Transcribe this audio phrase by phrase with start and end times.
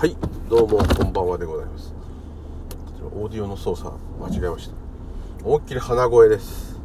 [0.00, 0.16] はい
[0.48, 1.92] どうもこんばんはでございます。
[3.14, 4.76] オーディオの操作間違えました。
[5.44, 6.80] 思いっきり鼻声です。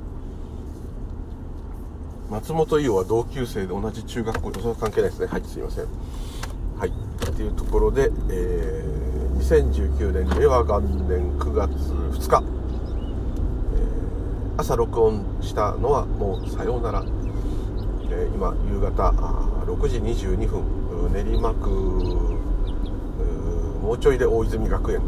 [2.29, 5.27] 松本伊代は同級生で同じ中学校それは関係ないですね。
[5.27, 5.85] はいすいません。
[6.77, 6.93] はいっ
[7.33, 17.05] ていうところで、えー、2019年令和元年9月2日、えー、朝録音したのはもうさようなら、
[18.11, 19.13] えー、今夕方
[19.67, 20.85] 6時22分。
[21.13, 22.34] 練馬区
[23.85, 25.01] もうちょいで大泉学園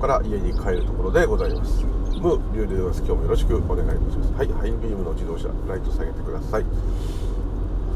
[0.00, 1.84] から家に帰るところでございます。
[1.84, 2.98] ムーリュウでございます。
[2.98, 4.32] 今日もよろしくお願いいたします。
[4.32, 6.64] はいハイビームの自動車ライト下げてください。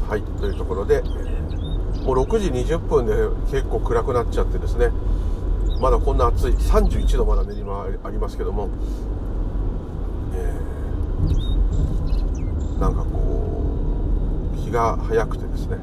[0.07, 1.01] はいというところで
[2.05, 3.13] もう6時20分で
[3.51, 4.91] 結構暗くなっちゃってですね。
[5.81, 8.69] まだこんな暑い31度まだ練馬ありますけども、
[10.33, 13.51] えー、なんかこ
[14.55, 15.75] う日が早くてですね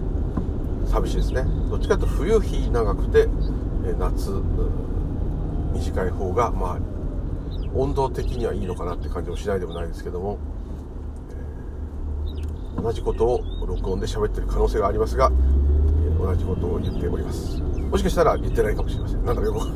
[0.86, 1.45] 寂しいですね。
[1.69, 3.28] どっちかというと冬日長くて
[3.94, 4.31] 夏
[5.72, 6.78] 短い方がまあ
[7.75, 10.39] 温度的にはいいのかなって感じもしないでもないですけども、
[12.83, 15.30] 同じことを録音で喋ってる可能性がありますが、
[16.20, 17.61] 同じことを言っております。
[17.61, 19.25] もしかしたら言ってないかもしれません。
[19.25, 19.70] なんだろうよはい。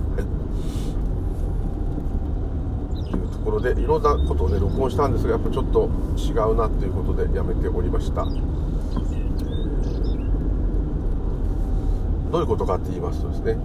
[3.10, 8.24] というところでいろんなことをね録音したんですがやっぱちょっと違うなということでやめておりました。
[12.30, 13.58] どういうことかって言いますとですね、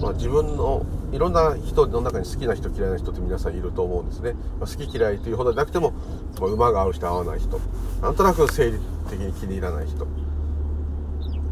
[0.00, 5.92] まあ、自分のいろんな人の中に好きな人嫌いな人って皆さんいると思うんですね、まあ、好き嫌いというほどじゃなくても、
[6.40, 7.60] まあ、馬が合う人合わない人
[8.02, 10.06] なんとなく生理的に気に入らない人。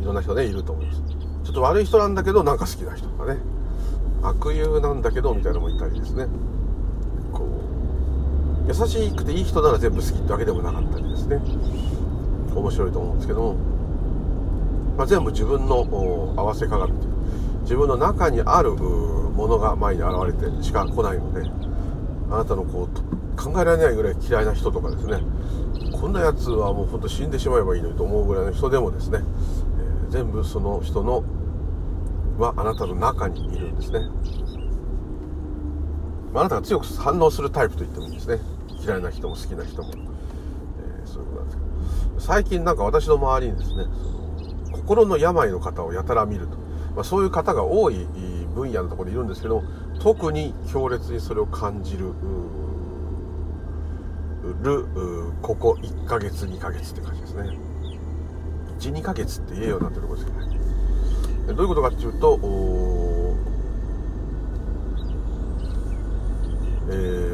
[0.03, 1.03] いろんな人ねいると思います。
[1.45, 3.39] ちょっと悪い人なんだけどなんか好きな人とかね。
[4.23, 6.27] 悪友なんだけどみたいなのもいたりですね。
[7.33, 11.41] こう優しくていい人なら全部好きってわけでもなかったりですね。
[12.55, 13.55] 面白いと思うんですけども。
[14.97, 15.84] まあ、全部自分の
[16.36, 17.14] 合わせ鏡という
[17.64, 21.51] 自分の中にあるものが前に現れてしか来ないので
[22.30, 25.19] あなたのこう考えられないぐらい嫌いな人とかですね。
[25.92, 31.25] こんなやつはもうほんと死んでしまえばいいのにと思うぐらいの人でもですね、えー、全部その人の
[32.39, 34.01] はあなたの中にいるんですね。
[36.35, 38.39] あなたが強く反応するタイプと言ってもいいですね。
[38.81, 42.20] 嫌いな人も好きな人も、えー、そういうことなんですけど。
[42.20, 43.86] 最近なんか私の周りにですね
[44.73, 46.57] 心の病の方をやたら見ると、
[46.95, 48.07] まあ、そういう方が多い
[48.55, 49.65] 分野のところにいるんですけど
[50.01, 52.13] 特に強烈にそれを感じる
[54.63, 54.87] る
[55.43, 57.59] ここ1ヶ月2ヶ月って感じですね。
[58.79, 60.59] 12ヶ月って言えようになってるところですけどね
[61.47, 62.39] どういうことかっていうと
[66.87, 66.93] え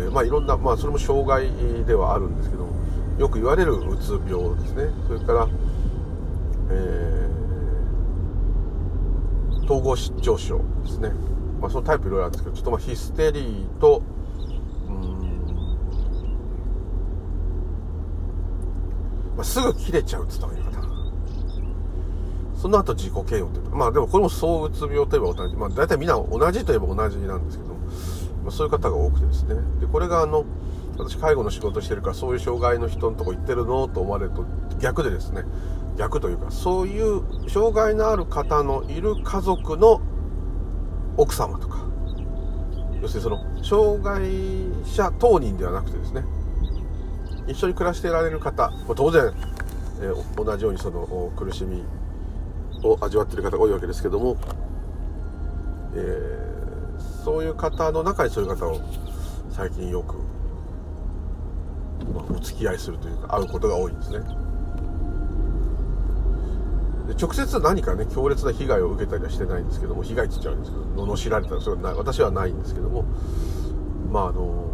[0.08, 1.50] ー、まあいろんなまあそれも障害
[1.84, 2.68] ではあるんですけど
[3.18, 4.90] よく言われるうつ病ですね。
[5.08, 5.48] それから
[6.72, 7.19] えー、
[9.70, 11.10] 統合失調症ですね、
[11.60, 14.02] まあ、そのタイプいろいろあるんですけどちょっとまあヒステリーと
[19.36, 20.90] まあ、すぐ切れちゃうって言った方がいいかな。
[22.54, 29.54] その後自己嫌悪というかまあでもこれも躁うつ病といえば同じまあ大体みんな同じといえば同じなんですけど、まあ、そういう方が多くてですね。
[29.80, 30.44] でこれがあの
[30.98, 34.44] 私介護の仕事してるからそういう障害の人のとこ行ってるのと思われると
[34.78, 35.44] 逆でですね
[35.96, 40.00] 逆というかそういう障害のある方のいる家族の
[41.16, 41.84] 奥様とか
[43.02, 44.22] 要するにその障害
[44.84, 46.24] 者当人ではなくてですね
[47.46, 49.32] 一緒に暮らしていられる方当然、
[50.00, 51.84] えー、同じようにその苦しみ
[52.84, 54.36] を味わっている方が多いわけですけども、
[55.94, 58.80] えー、そういう方の中にそういう方を
[59.50, 60.16] 最近よく、
[62.14, 64.20] まあ、お付き合いするというか会うことが多いんですね。
[67.18, 71.94] 直接何かね強烈な被害を受けたりはしてないんですけども被害って言っちゃうんですけど罵られたらそれはない。
[71.94, 73.04] 私はないんですけども。
[74.10, 74.68] まああの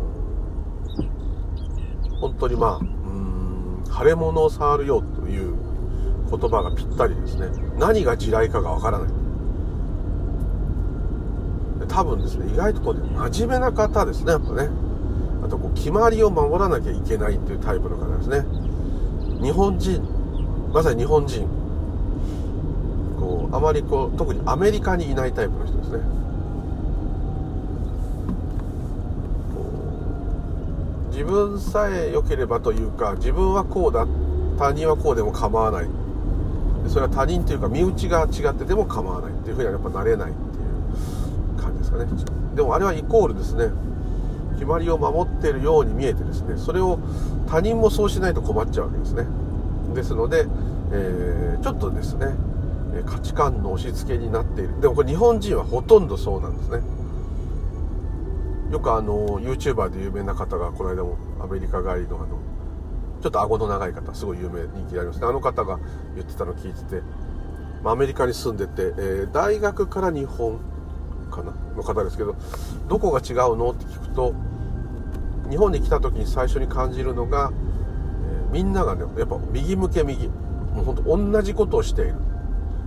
[2.20, 5.54] 本当にまあうん腫れ物を触るよという
[6.30, 7.48] 言葉がぴったりですね。
[7.78, 9.08] 何が地雷かがわからない。
[11.88, 13.00] 多分ですね意外とこう、ね、
[13.30, 14.68] 真面目な方ですねやっぱね。
[15.44, 18.44] あとこう決まりを守らなきゃいけないっていうタイプの方ですね。
[19.42, 20.02] 日本人
[20.72, 21.65] まさに日本人。
[23.52, 25.98] あまりこう特にアメリカにいないタイプの人ですね。
[31.10, 34.06] 自分さえ良ければというか自分はこうだ
[34.58, 35.88] 他人はこうでも構わない。
[36.88, 42.06] それは他人というか身内が違ってでも構わないっていうふうにはやっぱなれないっていう感じですかね。
[42.54, 43.70] でもあれはイコールですね。
[44.54, 46.56] 決まりを守っているように見えてですね。
[46.56, 46.98] それを
[47.46, 49.26] 他人もそうしないと困っちゃうわけですね。
[49.94, 50.46] ですので、
[50.92, 52.34] えー、ちょっとですね
[53.04, 54.80] 価値観の押し付けになっている。
[54.80, 56.80] でもこれ日本人はほとんどそうなんですね。
[58.70, 62.38] よくあの YouTuber で有名な方がこの間もアメリカ帰りのあの
[63.22, 65.26] ちょっと顎の長い方すごい有名人気ありますね。
[65.26, 65.78] あの方が
[66.14, 67.02] 言ってたの聞いてて
[67.82, 70.58] まアメリカに住んでて、えー、大学から日本
[71.30, 71.52] かな？
[71.76, 72.34] の方ですけど
[72.88, 73.70] どこが違うの？
[73.70, 74.34] って聞くと
[75.48, 82.16] 日本に来た時に最初に感じるのが、えー、みんながねやっぱ右向け右もうほんと同じことをしている。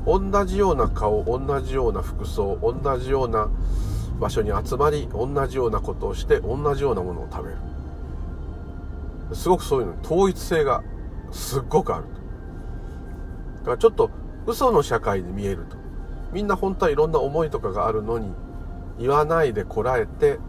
[0.05, 3.49] 同じような顔同じような服装同じような
[4.19, 7.57] 場所に集まり同じようなことをして同じようなものを食べる。
[9.33, 10.83] すごくそういうの統一性が
[11.31, 12.09] すっごくあると。
[13.59, 14.09] だからちょっと
[14.47, 15.77] 嘘の社会に見えると。
[16.31, 18.33] みんな本当はいろんな思いとかがあるのに
[18.99, 20.39] 言わないでこらえて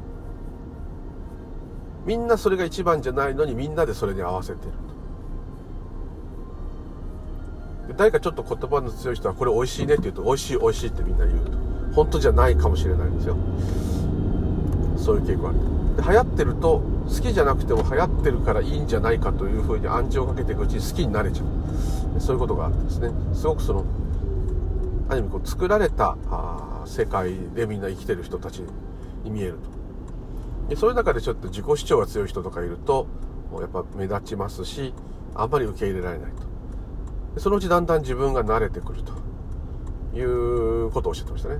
[2.05, 4.73] みんなそれが一番じゃないのにみんなでそれに合わせてる。
[7.97, 11.53] 誰かちょっと言葉の強い人はこれ美味しいねって言うと美味しい美味しいってみんな言うと。
[11.95, 13.37] 本当じゃないかもしれないんですよ。
[14.97, 15.59] そういう傾向がある。
[16.01, 22.21] 流行ってると好きじゃなくても流行ってるからいいんじゃないかというふうに暗示をかけていくうちに好きになれちゃう。
[22.21, 23.11] そういうことがあってですね。
[23.35, 23.85] すごくその
[25.09, 28.63] ある意味こう作られたあ世界でみんな生きてる人たち
[29.25, 29.59] に見えると。
[30.69, 33.09] でそういう中でちょっと自己主張が強い人とかいると
[33.61, 34.95] やっぱ目立ちますし
[35.35, 36.50] あんまり受け入れられないと。
[37.39, 39.13] そのうちだんだん自分が慣れてくると。
[40.13, 41.59] いうことをおっしゃってましたね。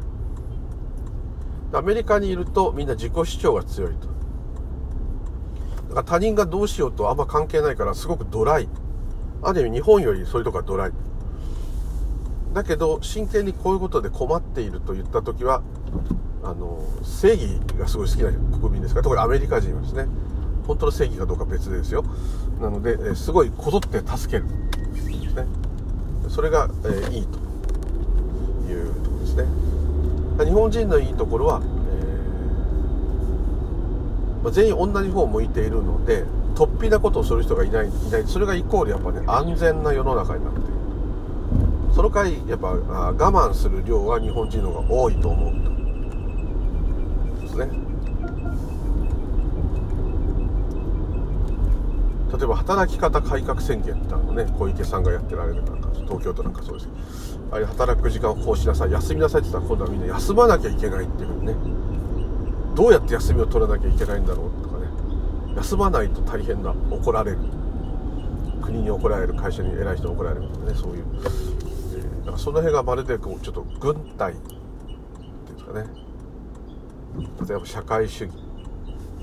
[1.73, 4.09] アメリカにいるとみんな自己主張が強いと。
[5.91, 8.69] だから他人がどうしようとあんま関係ないからすごくドライ。
[9.43, 10.93] ある意味日本よりそういうとこはドライ。
[12.53, 15.63] だけど真剣にこういうことで困っていると言った時は
[16.43, 20.09] あの正義がすごい好きな国民ですから特にアメリカ人はですね。
[20.67, 22.05] 本当の正義かどうか別ですよ。
[22.61, 24.45] なので、すごいこぞって助ける。
[25.35, 25.47] ですね。
[26.29, 27.39] それが、えー、いいと
[28.71, 29.45] いうところですね。
[30.45, 36.25] 日本人のいいところは、えー、まあ、全員同じ方を向いているので
[36.55, 38.25] 突飛なことをする人がいないいない。
[38.27, 40.69] それがイコールやっぱね安全な世の中になっている。
[41.95, 45.53] その回やっぱ我慢する量は日本人の方が多いと思う。
[47.37, 47.90] とですね。
[52.41, 56.89] 例えば働き方改革宣言ってあのね小池さんがやってられるなんか東京都なんかそうです。
[57.53, 58.93] あれ働く時間をこうしなさい。
[58.93, 61.55] 休みなさいって言ったら今度はみんな休まなきゃいけないっていうふうにね。
[62.75, 64.87] どうやって休みを取らなきゃいけないんだろうとかね。
[65.57, 67.39] 休まないと大変だ怒られる。
[68.63, 71.05] 国に怒られる会社に偉い人に怒られるとかねそういう。
[71.95, 75.87] えだからその辺がまるでこうちょっと軍隊っていうんですかね。
[77.47, 78.33] 例えば社会主義。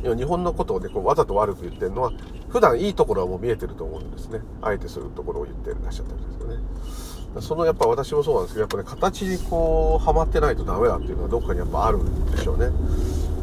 [0.04, 2.12] 日本のことをねこうわざと悪く言ってるのは
[2.50, 4.42] 普段いいところはもう見えてると思うんですね。
[4.62, 7.42] あえてするところを言ってらっしゃったりですよね。
[7.42, 12.70] そのやっぱ私もそうなんですけどやっぱね形にこうはまってないとダメだっていうのはどっかにやっぱあるんでしょうね。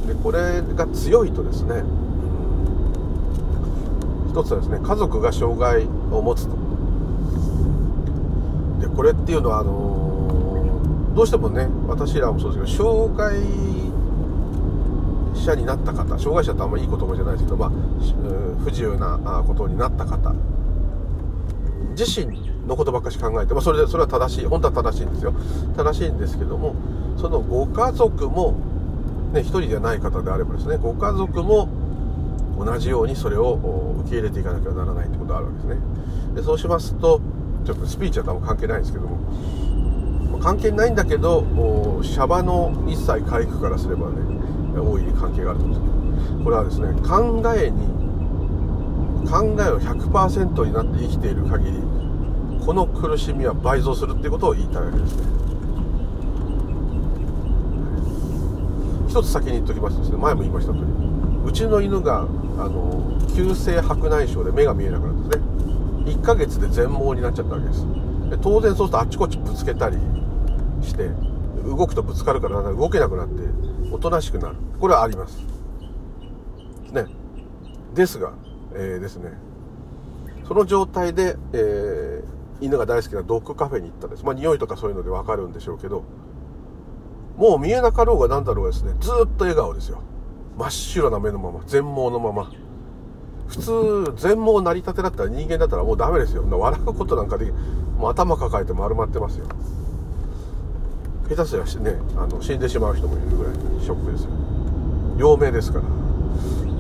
[0.07, 1.83] でこれが強いとですね
[4.31, 6.57] 一つはですね家族が障害を持つと。
[8.81, 13.41] でこれっていうのはあの、どうしてもね私らもそうですけど障害
[15.45, 17.71] 者になった方障害者ってあんまりいい言葉じゃないですけど、まあ、
[18.63, 20.35] 不自由なことになった方
[21.97, 22.27] 自身
[22.67, 25.35] のことばっかし考えて、まあ、それでそれは正しい本当は正しいんですよ。
[25.77, 26.75] 正しいんですけども
[27.17, 28.55] そのご家族も
[29.33, 31.69] ね一人じゃない方であればですねご家族も
[32.59, 35.81] 同じようにそれを受け入れていかなければならないってことがあるわけですね。
[36.35, 37.21] でそうしますと
[37.65, 41.45] ちょっとスピーチは多分関係ないんですけども関係ないんだけど
[42.03, 44.44] シャバの一切回復からすればね
[44.81, 48.05] 大いに関係があると思うんですこれはですね考えに
[49.29, 51.79] 考えを100%になって生きている限り
[52.65, 55.25] この苦しみは倍増するっていうことを言いたいわけですね。
[59.09, 60.85] 一つ先に言っておきますとですね前も言いました通り
[61.47, 62.25] うちの犬があ
[62.69, 65.45] の急性白内障で目が見えなくなるんですね
[66.07, 67.87] 1ヶ月で全盲になっちゃったわけです。
[68.31, 69.97] で当然そうするとあっちこっちぶつけたり
[70.83, 71.11] して
[71.65, 73.43] 動くとぶつかるから動けなくなって
[73.95, 74.57] おとなしくなる。
[74.81, 75.39] これはあります。
[76.91, 77.07] ね。
[77.95, 78.33] ですが、
[78.75, 79.31] えー、ですね。
[80.49, 84.25] その状態で、えー、犬が大好きなドッグカフェに行ったんです。
[84.25, 86.03] まあ匂いとかそういうので分かるんでしょうけど
[87.37, 90.03] もう見えなかろうが何だろうがですねずっと笑顔ですよ。
[90.59, 92.51] 真っ白な目のまま全盲のまま。
[93.47, 96.45] 普通全盲成り立てだったら人間だったらもうダメですよ。
[96.51, 97.53] 笑うことなんかで
[97.97, 99.47] もう頭抱えて丸まってますよ。
[101.29, 104.31] 下手すりゃしねあの死んでしまう人もいるぐらいショックですよ。
[105.17, 105.85] 両目ですから。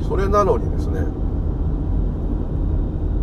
[0.06, 1.00] それなのにですね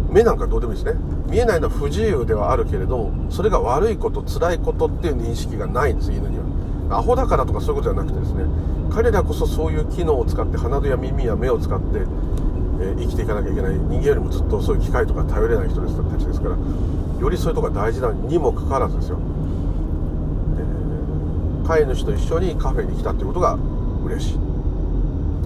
[0.09, 0.99] 目なんかどうでもいいですね。
[1.27, 6.97] 見えないのは不自由ではあるけれどそれが悪いこと辛いことっていう認識がないんです犬には。
[6.97, 8.43] アホだからとかそういうことじゃなくてですね
[8.91, 13.75] 彼らこそそういう機能を使って鼻や耳や目を使って、えー、生きていかなきゃいけない。
[13.75, 15.87] 人間よりもずっとそういう機械とか頼れない人た
[16.17, 16.57] ちですから
[17.21, 19.19] よりそういうとこが大事なにもかかわらずですよ、
[21.68, 23.58] 飼い主と一緒にカフェに来たってことが
[24.03, 24.39] 嬉しい。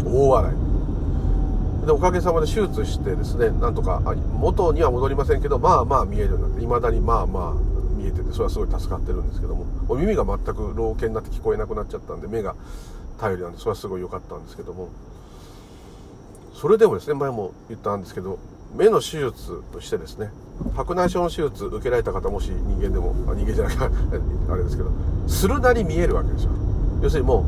[0.06, 1.86] 大笑い。
[1.86, 4.02] でおかげさまで手術してですねなんとか
[4.34, 7.54] 元には戻りませんけどまあまあ見えるようになっていまだにまあまあ
[7.96, 12.56] 見えててそれはすごい助かってるんですけども耳が全く老犬になって聞こえなくなっちゃったんで目が
[13.20, 14.90] 頼りなんでそれはすごい良かったんですけども。
[16.56, 18.40] それでもですね前も言ったんですけど
[18.74, 20.32] 目の手術としてですね
[20.76, 24.20] 白内障の手術受けられた方もし人間でもあ人間じゃなくて
[24.50, 24.90] あれですけど
[25.28, 26.52] するなり見えるわけですよ。
[27.02, 27.46] 要するにも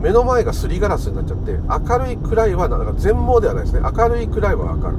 [0.00, 3.80] う目の前がすりガラスになっちゃって明るい暗いはなんか全盲ではないですね。
[3.80, 4.96] 明るい暗いは分かる。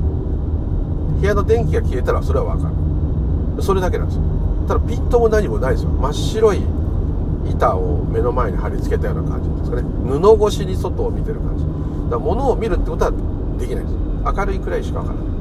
[1.20, 2.70] 部屋の電気が消えたらそれは分か
[3.58, 3.64] る。
[3.64, 4.24] それだけなんですよ。
[4.68, 5.90] ただピントも何もないですよ。
[5.92, 6.62] 真っ白い
[7.50, 9.84] 板を目の前に貼り付けたような感じですかね。
[10.04, 11.64] 布越しに外を見てる感じ。
[11.64, 13.12] だから物を見るってことは
[13.58, 13.96] できないです。
[14.26, 15.37] 明るい暗いしか分からない。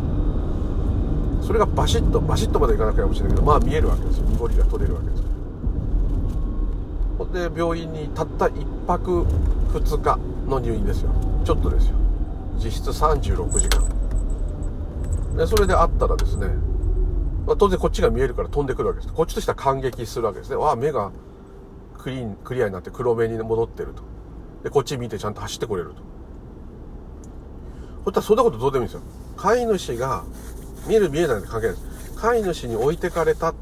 [1.42, 4.24] それがバシッとバシッとまでいかなきゃいけないけどまあ見えるわけですよ。
[4.26, 5.22] 濁りが取れるわけです。
[7.18, 9.24] ほんで病院にたった1泊
[9.72, 11.10] 2日の入院ですよ。
[11.44, 11.96] ちょっとですよ。
[12.58, 13.84] 実質36時間。
[15.36, 16.48] でそれであったらですね、
[17.46, 19.12] まあ、当然こっちが見えるから飛んでくるわけです。
[19.12, 20.56] こっちとしては感激するわけですね。
[20.56, 21.12] わあ目が
[21.98, 24.02] クリーンクリアになって黒目に戻ってると。
[24.64, 25.96] でこっち見てちゃんと走ってこれると。
[28.04, 29.06] そしたらそんなことどうでもいいんですよ。
[29.36, 30.24] 飼い主が
[30.86, 33.54] 見える見えないって関係ないです飼い主に置いてかれた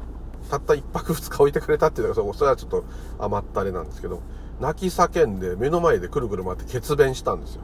[0.49, 2.85] たった1泊2日置いてくれたっていうのがそれはちょっと
[3.19, 4.21] 甘ったれなんですけど
[4.59, 7.61] 泣き叫んで目の前でくるくる回って血便したんですよ。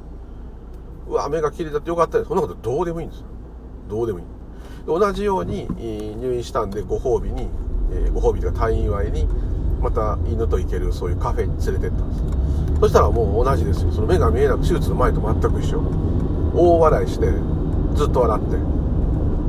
[1.07, 2.27] うわ目が綺麗だってよかったです。
[2.27, 3.19] そんなことどうでもいいんです。
[3.19, 3.25] よ
[3.87, 4.25] どうでもいい。
[4.85, 5.67] 同じように
[6.19, 7.47] 入院したんでご褒美に、
[7.91, 9.27] えー、ご褒美というか退院祝いに
[9.79, 13.91] また犬と行けるそういうカフェに連れてったんですそしたらもう同じですよ。
[13.91, 15.81] その目が見えなく手術の前と全く一緒。
[16.53, 17.27] 大笑いして
[17.95, 18.80] ずっと笑って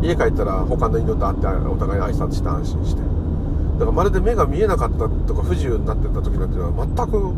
[0.03, 3.03] 家帰ったら他の犬と会ってお互いに挨拶して安心して。
[3.03, 7.33] だからまるで目が見えなかったとか不自由になってた時なんていうのは全く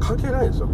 [0.00, 0.68] 関係ないんですよ。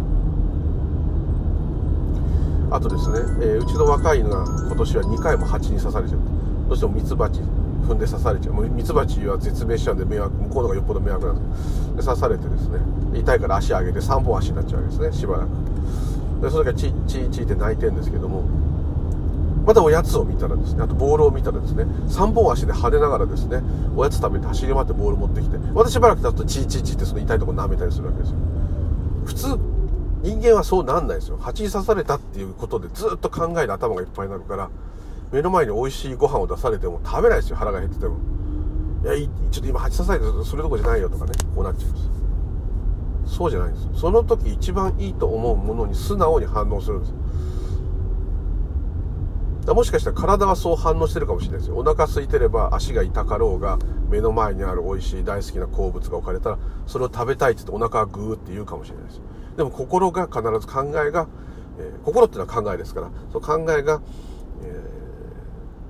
[2.71, 6.25] あとですね、えー、うちの若い犬が今年は2回も蜂に刺されちゃって
[6.67, 7.39] どうしてもミツバチ
[7.87, 8.53] 踏んで刺されちゃう。
[8.53, 11.35] もうミツバチは絶命しちゃうんで迷惑向こうのがよっぽど迷惑なん
[11.95, 12.79] でで刺されてですね
[13.13, 15.49] 痛いから足上げて3本足になっちゃうわけですねしばらく。
[16.41, 18.43] でそれからチッチーチーって泣いてるんですけども
[19.65, 23.61] またおやつを見たらですねあとボールを見たらですね3本足で跳ねながらですね
[23.95, 28.37] おやつ食べて走り回ってボール持ってきてまたしばらく経つとチーチーチーってその痛いとこ舐めたりするわけですよ。
[29.25, 29.47] 普通
[30.21, 31.37] 人間はそうなんないですよ。
[31.37, 34.69] 蜂に刺されたっていうことでずっと考える頭がいっぱいになるから
[35.31, 37.55] 目の前に美味しいご飯を出されても食べないですよ。
[37.55, 38.17] 腹が減ってても。
[39.03, 39.13] いや
[39.51, 43.35] ちょっと今蜂刺されてそれどころじゃないよとかねこうなっちゃうんです。
[43.37, 43.99] そうじゃないんです。
[43.99, 47.13] その時一番いいと思うものに素直に反応するんです。
[49.73, 51.77] もしかしたら体はそう反応してるかもしれないですよ。
[51.77, 53.79] お腹空いてれば足が痛かろうが
[54.09, 59.21] 目の前にある美味しい大好きな好物が置かれたらそれを食べたいって言ってお腹がグーって言うかもしれないです。
[59.57, 61.27] でも心が必ず考えが、
[61.79, 64.01] えー、心っていうのは考えですからその考えが、
[64.63, 64.67] え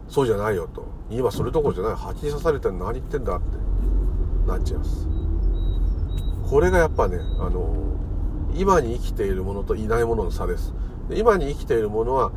[0.07, 0.85] ー、そうじゃないよと。
[1.09, 1.95] 今それどころじゃない。
[1.95, 3.57] 蜂に刺されて何言ってんだって
[4.47, 5.07] なっちゃいます。
[6.49, 7.75] これがやっぱねあの
[8.55, 10.73] 今に生きているものといないものの差です。
[11.11, 12.31] 今に生きているものは、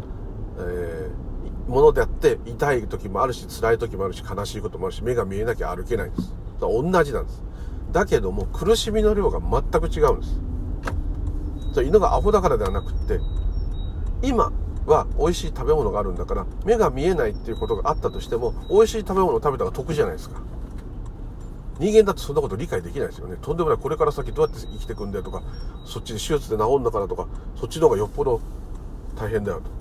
[0.59, 1.28] えー
[1.69, 6.33] ものであって痛い時もあるし辛い時もあるし悲しいこともあるし目が見えなきゃ歩けないんです。
[6.61, 7.43] だから同じなんです。
[7.93, 10.41] だけども苦しみの量が全く違うんです。
[11.75, 13.21] そ犬がアホだからではなくって
[14.23, 14.51] 今
[14.87, 20.41] は美味しい食べ物があるんだから目が見えないっていうことがあったとしても美味しい食べ物を食べた方が得じゃないですか。
[21.79, 23.37] 人間だってそんなこと理解できないですよね。
[23.41, 23.79] とんでもない。
[23.79, 25.43] これから先どうやって生きていくんだよとか
[25.85, 28.41] そっちで手術で治るんだからとかそっちの方がよっぽど
[29.17, 29.79] 大変だよと。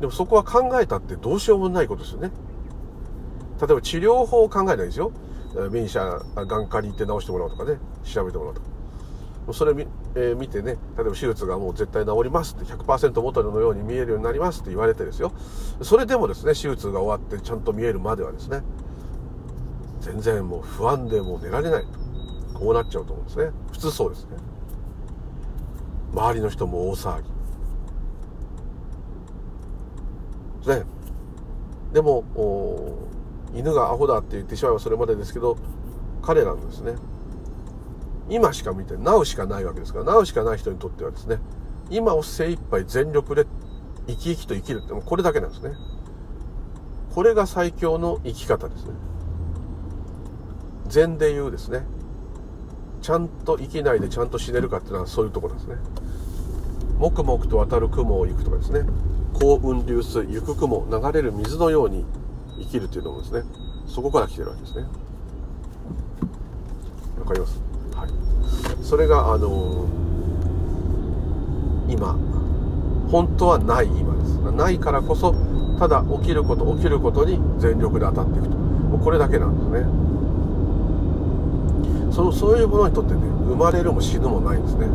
[0.00, 2.30] でもそこは考えたってどうしようもないことですよね。
[3.60, 5.12] 例えば治療法を考えないですよ。
[5.70, 8.74] ミンシャ眼科に行って治してもらうとかね、調べてもらうとか。
[9.52, 15.32] それ見,、えー、見てね、例えば手術がもう絶対治りますって100%元のように見えるようになりますって言われてですよ。
[15.82, 18.62] それでもですね、手術が終わってちゃんと見えるまではですね、
[20.00, 21.84] 全然もう不安でもう寝られない。
[22.54, 23.50] こうなっちゃうと思うんですね。
[23.72, 24.36] 普通そうですね。
[26.14, 27.33] 周りの人も大騒ぎ。
[30.68, 30.84] ね。
[31.92, 32.24] でも
[33.54, 35.56] 犬がアホだって言ってしまえばそれまでですけど
[36.22, 36.94] 彼らのですね
[38.28, 41.38] 今しか見てなうしかないわけですからなうしかない人にとってはですね
[41.90, 43.46] 今を精一杯全力で
[44.08, 45.74] 生き生きと生きるってこれだけなんですね。
[47.14, 48.90] これが最強の生き方ですね。
[50.88, 51.86] 禅で言うですね
[53.02, 55.76] ちゃんと生きないでちゃんと死ねるかっていうのはそういうところですね。
[56.98, 58.80] 黙々と渡る雲を行くとかですね。
[59.34, 62.04] 幸運流水行く雲流れる水のように
[62.58, 63.42] 生きるというのもですね
[63.86, 64.86] そこから来てるわけですね。
[67.20, 67.60] わかります？
[67.94, 68.10] はい。
[68.82, 72.16] それがあのー、今。
[73.10, 74.38] 本当はない今です。
[74.56, 75.34] ないからこそ
[75.78, 78.56] ただ起きること起きることに全力で当たっていくと。
[78.56, 79.84] もうこれだけなんですね。
[82.12, 84.86] そそういうものにとってね生まれるも死ぬもないんですね。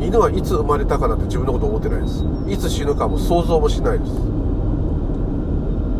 [0.00, 2.24] 犬はいつ生まれたかなんて自分のこと思ってないです。
[2.46, 4.12] いつ死ぬかも想像もしないです。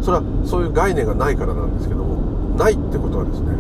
[0.03, 3.57] それはそういう概念がないからなんですけどもないってことはですね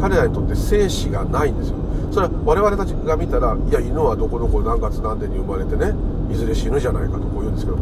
[0.00, 1.76] 彼らにとって生死がないんですよ。
[2.12, 5.94] それは我々たちが見たらいや犬はどこどこ何月何年に生まれてね
[6.32, 7.78] いずれ死ぬじゃないかとこう言うんですけど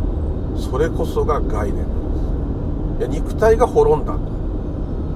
[0.56, 3.14] それこそが概念なんです。
[3.14, 4.20] いや肉体が滅んだと。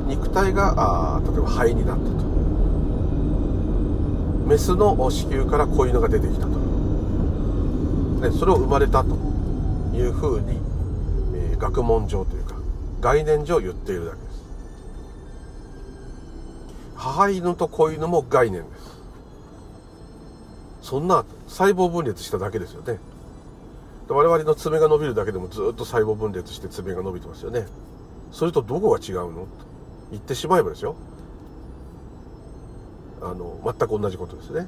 [0.06, 0.74] 肉体が
[1.16, 2.10] あ例えば肺になったと。
[4.46, 6.58] メスの子宮から子犬が出てきたと、
[8.20, 9.16] ね、それを生まれたと
[9.94, 10.58] いうふうに、
[11.34, 12.54] えー、学問上というか
[13.00, 14.44] 概念上言っているだけです。
[16.96, 19.00] 母犬と子犬も概念です。
[20.82, 22.98] そんな細胞分裂しただけですよね。
[24.08, 27.66] 我々の爪が伸びるだけでもずっと細胞分裂して爪が伸びてますよね。
[28.32, 29.42] それとどこが違うの？
[29.42, 29.48] と
[30.10, 30.96] 言ってしまえばですよ。
[33.22, 34.66] あの全く同じことですね。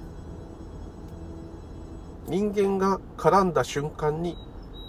[2.29, 4.37] 人間が絡んだ瞬間に、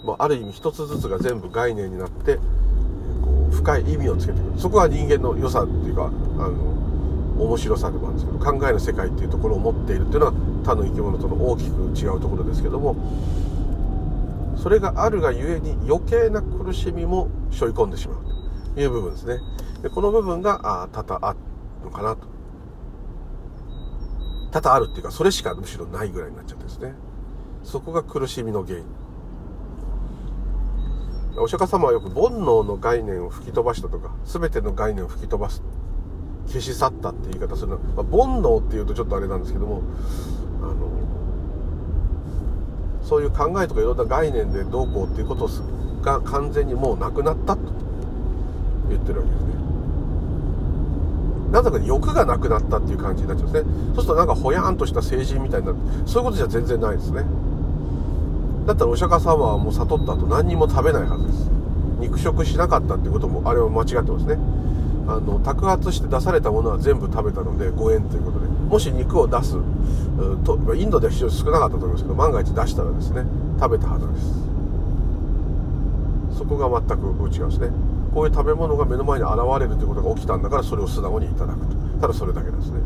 [0.04, 4.58] まあ、ある意味一つずつが全部概念になってこう深い意味をつけてくる。
[4.58, 6.08] そこは人間の良さっていうかあ
[6.48, 6.74] の
[7.38, 10.32] 面白さでもあるんですけど考えの世界っていうところを持っているっていうのは
[10.64, 12.94] 他の生き物との大きく違うところですけども
[14.56, 18.24] それがあるがゆえに余計な苦しみも背負い込んでしまう
[18.74, 19.38] という部分ですね。
[19.82, 21.38] でこの部分があ多々ある
[21.84, 22.26] のかなと。
[24.52, 26.94] 多々あるっていうかそれしかむしろないぐらいになっちゃってですね。
[27.64, 28.84] そこが苦しみの原因
[31.36, 35.62] お釈迦様はよく煩悩の概念を吹き飛ばしたとか全ての概念を吹き飛ばす
[36.46, 39.82] 消し去ったって言い方するのは、まあ、煩悩っていうとちょっとあれなんですけども
[40.62, 40.74] あの
[43.02, 45.48] そういう考えとかいろんな概念でどうこうっていうこと
[46.02, 47.62] が完全にもうなくなったと
[48.88, 49.54] 言ってるわけですね。
[51.50, 53.70] なぜか欲がなくなったっていう感じになっちゃうんですね。
[53.94, 55.78] そうするとなんかほやんとした成人みたいになる。
[56.04, 57.24] そういうことじゃ全然ないですね。
[58.66, 61.50] だったらお釈迦様はもう悟った後何にも食べないはずです。
[62.00, 64.38] 肉食しなかったってこともあれは間違ってますね。
[65.06, 68.46] あの托発して出されたものは全部食べたのでご縁ということで。
[68.48, 69.58] もし肉を出す
[70.44, 73.24] とインドでは非常に少なかったと思いますけど万が一出したらですね
[73.60, 74.18] 食べたはずで
[76.32, 76.38] す。
[76.38, 77.68] そこが全く違うんですね。
[78.14, 81.76] こういう食べ物が目の前に現れるということが起きたんだからそれを素直にいただくと。
[82.00, 82.80] ただそれだけですね、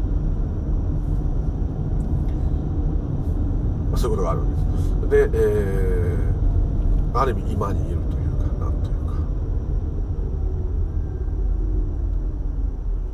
[3.87, 5.32] まあ、そういうことがあるわけです。
[5.32, 9.12] で、えー、ある意味今にいるというかなんというか。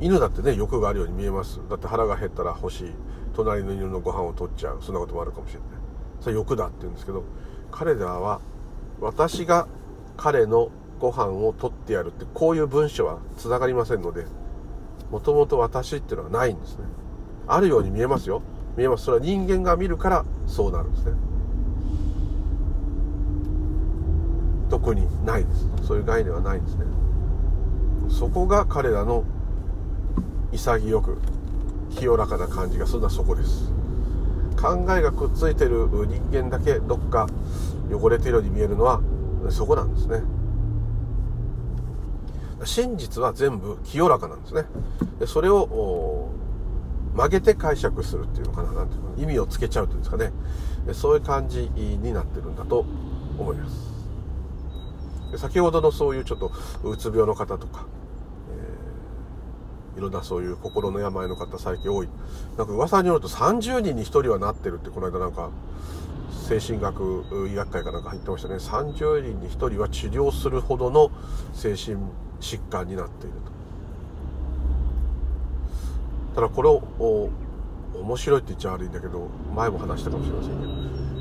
[0.01, 1.59] 犬だってね欲があるように見えます。
[1.70, 2.92] だって腹が減ったら欲しい
[3.35, 4.83] 隣の犬のご飯を取っちゃう。
[4.83, 5.68] そんなこともあるかもしれない。
[6.20, 7.25] それ欲だって言うんですけど
[7.70, 8.40] 彼らは
[9.01, 9.66] 私が
[10.16, 14.27] 彼のご飯を取ってやるってこういう文章はつながりませんので
[15.11, 16.85] もともと私っていうのはないんですね。
[17.47, 18.42] あるように見えますよ。
[18.76, 19.04] 見えます。
[19.04, 21.12] それは人間が見るからそうなるんですね。
[24.70, 25.68] 特にないです。
[25.87, 26.84] そういう概念はないんですね。
[28.08, 29.24] そこが彼らの
[30.52, 31.18] 潔く
[31.90, 33.72] 清らかな感じがするのはそこです。
[34.60, 37.28] 考えがくっついてる人間だけどっか
[37.92, 39.00] 汚れてるように見えるのは
[39.50, 40.22] そこなんですね。
[42.64, 44.64] 真実は全部清らかなんですね。
[45.20, 46.30] でそれを
[47.14, 50.33] 曲げて解釈するっていうのかななんていうの意味をつけちゃうというんですかね。
[50.92, 52.85] そういう感じになってるんだと
[53.38, 53.94] 思います。
[55.38, 56.53] 先ほどのそういうちょっと
[56.85, 57.87] うつ病の方とか
[59.96, 62.09] いろんなそういう心の病の方最近多い。
[62.59, 65.50] なんか噂によると30人に1人はなってるってこの間なんか
[66.48, 68.57] 精神学医学会かなんか入ってましたね。
[68.57, 71.11] 30人に1人は治療するほどの
[71.53, 71.96] 精神
[72.40, 73.54] 疾患になっていると。
[76.35, 76.83] ただこれを
[77.94, 80.73] 面白いって言っちゃ悪いんだけど前も話したかもしれませんけど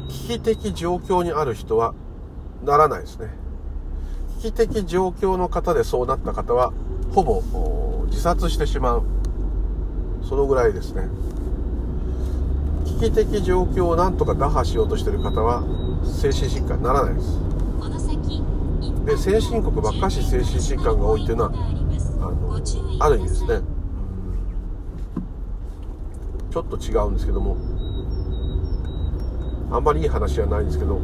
[0.07, 1.93] 危機的状況にある人は
[2.63, 3.27] ならないですね。
[4.41, 6.73] 危機的状況の方でそうなった方は
[7.13, 7.41] ほぼ
[8.07, 9.03] 自殺してしまう。
[10.23, 11.07] そのぐらいですね。
[12.85, 15.63] 危機的状況をなんとか打破しようとしてる方は
[16.03, 17.39] 精神疾患にならないです。
[19.05, 23.61] で先進国ばっかし精神疾患が多いっていうのはあのある意味ですね。
[26.53, 27.57] ちょっと違うんですけども。
[29.71, 30.99] あんまりいい話じゃないんですけど。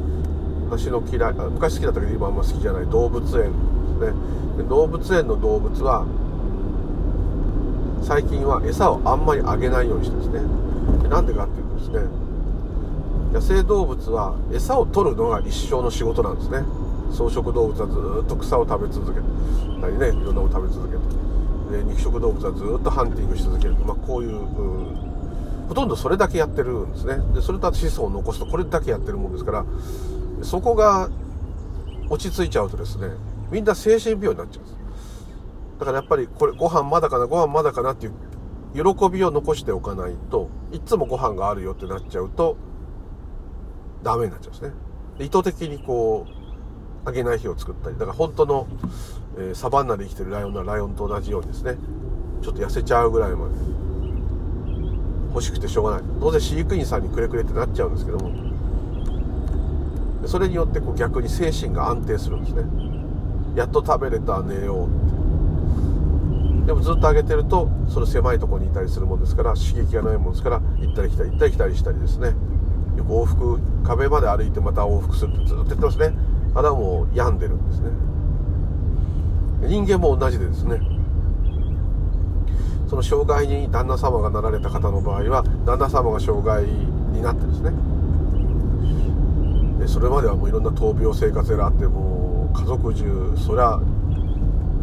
[0.69, 2.85] 私の嫌い昔好きだったけど今あんま好きじゃない。
[2.85, 3.25] 動物園。
[3.25, 4.13] です
[4.62, 6.05] ね動物園の動物は
[8.03, 10.41] 最近は餌をあんまりあげないようにしてですね。
[11.09, 12.05] なんでかっていうとですね。
[13.33, 16.62] 野生動物は餌を取るのが一生の仕事なんですね。
[17.09, 19.19] 草食動物はずっと草を食べ続け
[19.81, 20.93] たりねいろんなもの食べ続け
[21.73, 25.09] てで肉食動物はずっとハンティングし続ける、まあ、こういう
[25.69, 27.17] ほとんどそれだけやってるんですね。
[27.34, 29.65] でそれと子孫を残すとこれだけやってるもんですから
[30.41, 31.10] そこが
[32.10, 33.10] 落ち着いちゃうとですね
[33.51, 34.77] みんな精神病になっちゃうんです。
[35.79, 38.13] だからやっぱりこれご飯まだかなご飯まだかなっていう
[38.73, 42.58] 喜びを残しておかないといつもご飯があるよってなっちゃうと
[44.01, 44.73] ダメになっちゃうんですね。
[45.19, 48.67] 意図的にこうあげない日を作ったりだから本当の、
[49.38, 51.75] えー、サバンナで生きてるライオンなライオンと同じようにですね
[52.41, 53.53] ちょっと痩せちゃうぐらいまで
[55.30, 56.02] 欲しくてしょうがない。
[56.20, 58.32] 当然飼育員さんにくれくれってなっちゃうんですけども。
[60.26, 62.63] それによってこう逆に精神が安定するんですね。
[63.56, 64.86] やっと食べれた寝よ。
[64.86, 72.28] うってでもずっと上げてるとその狭いとこにいたりするもんですから刺激がないもんですから行ったり来たり行ったり来たりしたりですね。
[72.96, 76.13] よく往復壁まで歩いてまた往復するってずっと言ってますね。
[76.54, 77.89] あれはもう病んでるんですね。
[79.68, 80.80] 人間も同じでですね。
[82.89, 87.71] その障害に旦那様がなられた方の場合は旦那様が障害になってですね。
[89.80, 93.80] でそれまではもういろんな闘病生活があってもう家族中そりゃ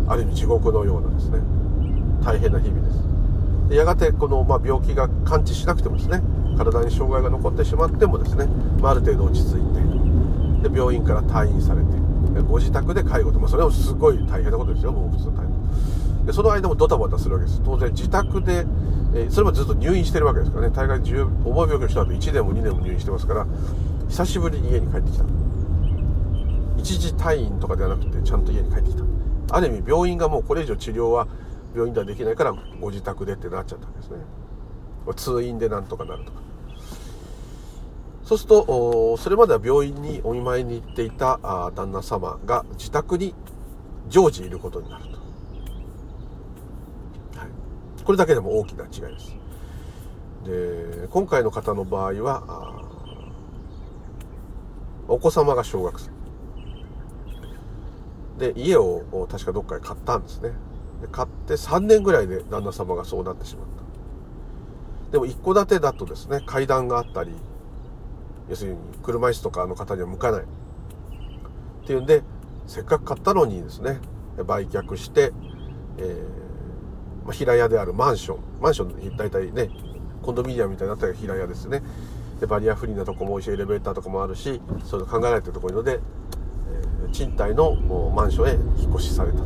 [0.07, 1.41] ある意味地獄のようなですね。
[2.25, 3.07] 大変な日々です。
[3.69, 6.23] でやがてこの、まあ、病気が完治しなくてもですね
[6.57, 8.47] 体に障害が残ってしまってもですね、
[8.81, 11.87] まあ、ある程度落ち着いてで病院から退院されて
[12.49, 17.63] ご自宅で介護と、まあ、それもすごい大変なことですよもう普通の大変でその間もドタバタするわけです。
[17.65, 18.67] 当然自宅で、
[19.15, 20.75] えー、それもずっと入院してるわけですからね。
[20.75, 23.47] 大概重い病気の人だと1年も2年も入院してますから
[24.09, 25.25] 久しぶりに家に帰ってきた。
[26.77, 29.05] 一時退院とかではなくてちゃんと家に帰ってきた。
[29.57, 31.29] ある意味病院がもうこれ以上治療は
[31.73, 34.17] 病院ではできないからご自宅でってなっちゃったんですね。
[35.15, 36.41] 通院でなんとかなるとか。
[38.25, 41.39] そうするとそれまでは病院にお見舞いに行っていた
[41.77, 43.33] 旦那様が自宅に
[44.09, 45.16] 常時いることになると、
[48.07, 49.35] これだけでも大きな違いです。
[50.45, 52.85] で今回の方の場合は
[55.09, 56.11] お子様が小学生。
[58.39, 60.53] で家を確かどっかで買ったんですね。
[61.03, 63.67] で買って3年ぐらいで旦那様がそうなってしまっ
[65.07, 65.11] た。
[65.11, 67.33] でも一戸建てだとですね階段があったり
[68.49, 70.43] 要するに車椅子とかの方には向かない。
[70.43, 70.45] っ
[71.89, 72.23] ていうんで
[72.69, 73.99] せっかく買ったのにですね
[74.45, 75.33] 売却して、
[75.99, 76.46] えー、
[77.27, 79.69] まあ、平屋であるマンションマンション大体ね
[80.23, 81.83] コンドミニアムみたいになったら平屋ですね。
[82.41, 87.75] でバリアフリーなとこも多いしエレベーターとかもあるしそういうの考えられてるところので、えー、賃貸の
[88.15, 89.39] マンションへ引っ越しされた。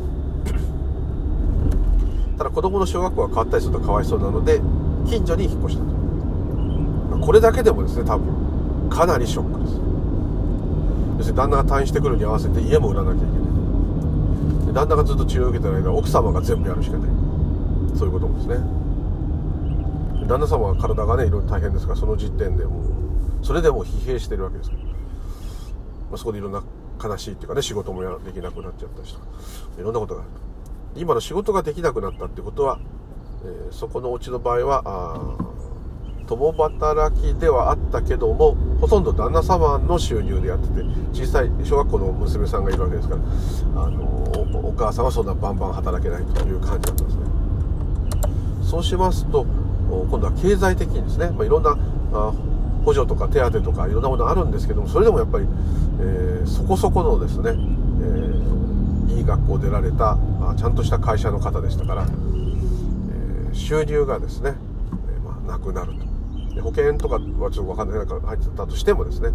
[2.37, 4.59] ただ子供の小学校が変わったりするとかわいそうなので
[5.07, 5.91] 近所に引っ越したと。
[7.25, 9.73] これだけでもですね多分かなりショックです。
[11.17, 14.65] 要するに旦那が退院してくるに合わせて家も売らなきゃいけない。
[14.67, 17.09] で旦那がずっと治療を受けてる間奥様が全部やるしかない
[17.95, 18.57] そういうことですね。
[20.27, 22.79] 旦那様は体がねいろいろ大変ですからその時点でも
[23.41, 24.91] うそれでもう疲弊してるわけですから、ま
[26.13, 26.63] あ、そこでいろんな
[27.03, 29.25] 悲しいっていうかね仕事もできなくなっちゃったりとか。
[29.79, 30.29] いろんなことがある。
[30.93, 32.79] と今の仕事ができなくなったってことは、
[33.43, 35.37] えー、そこのお家の場合は
[36.27, 43.21] 共働きではあったけどもほとんど旦那様の収入でやってて小さい小学校の娘さんがいるわけですから
[43.83, 44.01] あの
[44.63, 47.30] お母さんはそんなバンバン働けないという感じだったんですね。
[48.71, 49.45] そうしますと
[49.89, 51.75] 今度は経済的にですね、まあ、いろんな
[52.85, 55.45] 補助とか手当とかいろんなものあるんですけどもそれでもやっぱり、
[55.99, 65.91] えー、そこそこのですね、えー、いい学校出られたあちゃんとした会社の方でしたから、えー、収入がですね、えまあ、なくなる
[66.55, 69.31] と保険とかはちょっと分かんない中入ってたとしてもですね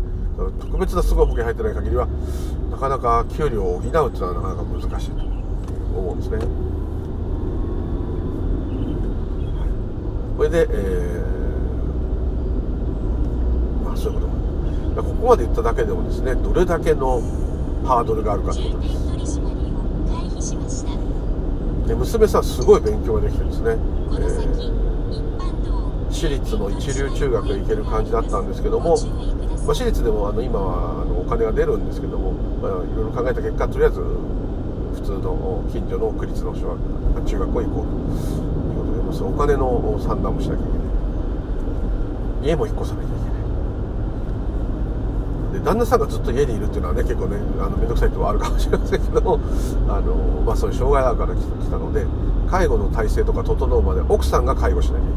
[0.61, 2.09] 特別なすごい保険入ってない限りは
[2.71, 5.17] なかなか給料を補うっていうのはなかなか難しいと
[5.99, 6.66] 思うんですね。
[10.37, 14.37] これで、えー、まあそういうこと。
[15.03, 17.21] ここまで言っただけでもですねどれだけの
[17.85, 18.91] ハードルがあるかということで
[19.27, 19.41] す。
[21.87, 23.79] で娘さんすごい勉強ができてですね、えー、
[26.11, 28.97] 私立の一流中学へ行ける感じだったんですけども
[29.67, 36.79] まあ、私立でもあの今はあのお金が出るんですけども、まあ、いろいろ考えた結果とりあえず普通の近所の区立の小
[37.17, 37.87] 学中学校行こう
[38.41, 38.46] と
[39.17, 40.79] まあ、そのお金の算段もしなきゃいけな
[42.45, 42.49] い。
[42.49, 43.27] 家も引っ越さなきゃいけない。
[45.59, 49.41] で旦那さんがずっと家にいるっていうのはね結構ねあの面倒くさいとこあるかもしれませんけど
[49.89, 52.07] あの、まあ、そういう障害あるから来たので
[52.51, 55.15] 介護の体制とか整うまで奥さんが介護しなきゃいけな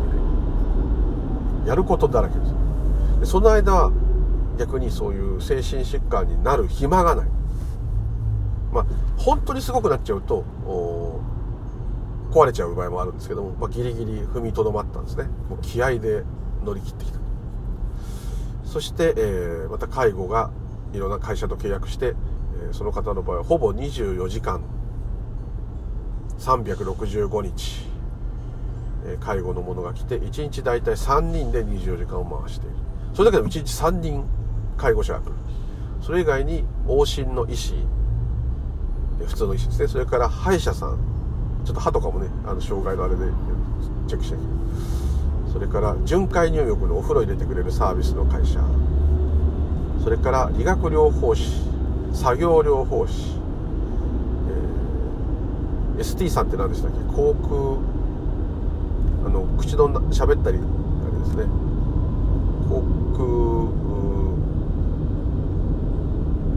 [1.65, 1.67] い。
[1.67, 2.53] やることだらけです。
[3.19, 3.91] でその間
[4.57, 7.25] 逆にそういう精神疾患になる暇がない。
[8.73, 8.85] まあ
[9.17, 10.43] 本当にすごくなっちゃうと
[12.31, 15.25] 壊れちゃう場合もあるんですけども、まあ、ギリギリ踏みとどまったんですね。
[15.49, 16.23] もう気合で
[16.63, 17.19] 乗り切ってきた
[18.65, 20.51] そして、えー、また介護が
[20.93, 22.13] いろんな会社と契約して、
[22.61, 24.61] えー、その方の場合はほぼ24時間
[26.37, 27.87] 365日、
[29.05, 32.75] えー、介護のものが来て1日大体3人で24時間を回している。
[33.13, 34.23] それだけでも1日3人
[34.77, 35.31] 介護者が来る。
[36.01, 37.73] それ以外に往診の医師
[39.25, 39.87] 普通の医師ですね。
[39.87, 41.18] それから歯医者さん。
[41.65, 43.25] ちょっと歯とかもねあの障害のあれで
[44.07, 44.43] チェックしなきゃ。
[44.43, 48.59] いけないそれから巡回入浴のお風呂入れてくれるサービスの会社。
[50.03, 51.51] それから理学療法士
[52.13, 53.35] 作業療法士、
[55.97, 56.97] えー、ST さんって何でしたっけ？
[57.13, 57.49] 航空
[59.27, 61.43] あの口の喋ったりあれですね。
[62.69, 62.81] 航
[63.17, 63.19] 空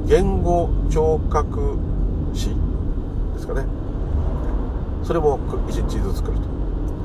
[0.06, 1.78] 言語聴覚
[2.34, 2.54] 士で
[3.40, 3.64] すかね。
[5.02, 6.42] それも1日ずつ来ると。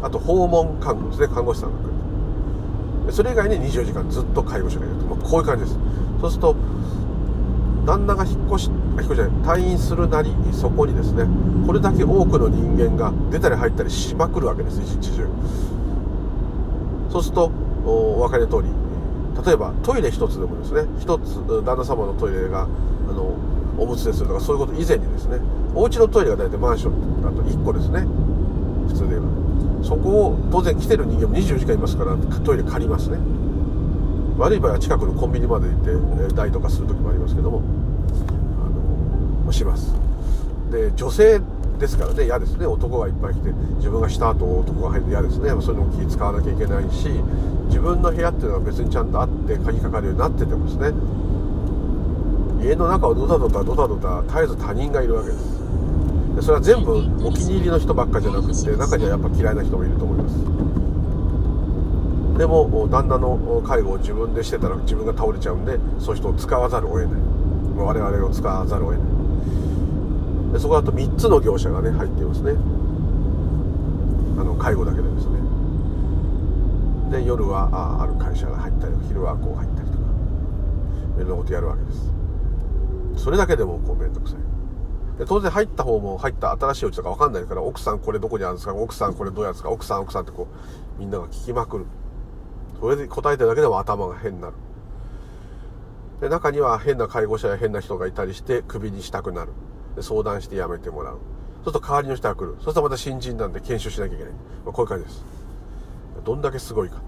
[0.03, 1.27] あと訪問看護ですね。
[1.27, 1.89] 看護師さんが来る
[3.07, 3.13] と。
[3.13, 5.77] それ以外に24時間ずっと介護者がいると、まあ、こういう感じです。
[6.21, 6.55] そうすると
[7.85, 11.25] 旦那が引っ越し引っ越しじゃない退院するなりそこにですね
[11.65, 14.81] これだけ多くの人間が出たり入ったりしまくるわけです。
[14.81, 15.27] 一日中。
[17.11, 17.51] そうすると
[17.85, 18.69] お分かりの通り
[19.45, 22.67] 例えばトイレ一つでもですね一つ旦那様のトイレがあ
[23.13, 23.33] の
[23.77, 25.39] おむつでするとかそういうこと以前にですね
[25.75, 28.05] お家のトイレが大体マンションだと1個ですね。
[28.87, 29.27] 普通で言えば。
[29.83, 33.17] そこを当然来てる人間も24時間いますからトイレ借りますね。
[34.37, 37.61] 悪い場合は近くのコンビニまで行って代とかする時もありますけども
[39.43, 39.93] あのします。
[40.71, 41.41] で女性
[41.79, 42.65] ですからね嫌ですね。
[42.65, 45.49] 男がいっぱい来て自分がした後男が入って嫌ですね。
[45.61, 47.09] そういうのも気使わなきゃいけないし
[47.67, 50.91] 自分の部屋っていうのは別にちゃんとあって鍵かかるようになっててもですね
[52.67, 55.57] 家の中をドタドタドタドタ絶えず他人がいるわけです。
[56.41, 60.35] それは全部お気に入りの人ばっかじゃなくて中にはやっぱ嫌いな人もいると思います。
[62.37, 67.21] でも旦那の介護を自分でしてたら自分が倒れちゃうんでそういう人を使わざるを得ない。
[67.77, 69.05] 我々を使わざるを得な
[70.51, 70.53] い。
[70.53, 72.51] でそこだと3つの業者がね入っていますね。
[74.39, 75.39] あの介護だけでですね。
[77.11, 80.03] で夜はあある会社が入ったり昼はこう入ったりとか
[81.17, 82.16] いろんなことやるわけです。
[83.17, 84.39] それだけでもこう面倒くさい
[85.19, 90.47] で当然入った方も入った新しいお家とか分かんないから奥さんこれどこにあるんですか奥さんこれどうやるんですか奥さん奥さんってこ
[90.97, 91.85] うみんなが聞きまくる
[92.79, 94.53] それで答えてるだけでも頭が変になる
[96.21, 99.51] で中には変な介護者や変な人がいたりしてクビにしたくなる
[99.97, 101.19] で相談して辞めてもらう。
[101.65, 102.51] そうすると代わりの人が来る。
[102.51, 104.33] そうするとまた新人なんで研修しなきゃいけない。
[104.63, 105.25] まあ、こういう感じです。
[106.23, 107.01] どんだけすごいか。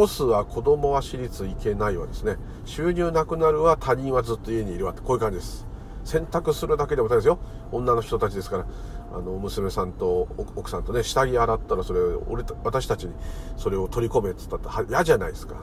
[0.00, 2.36] 引っ越すは子供は私立行けないわですね。
[2.64, 5.66] 収入なくなるは他人はずっと家にいるわって、こういう感じです。
[6.04, 7.38] 選択するだけでも大変ですよ。
[7.70, 8.66] 女の人たちですから、
[9.12, 13.12] あの、娘さんと奥さんとね、下着洗ったらそれ、俺、私たちに
[13.58, 15.56] それを取り込めって言ったって嫌じゃないですか。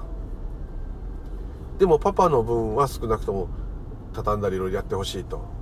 [1.80, 3.50] でもパパの分は少なくとも
[4.13, 5.58] 畳んだりいろいろやってほしいと。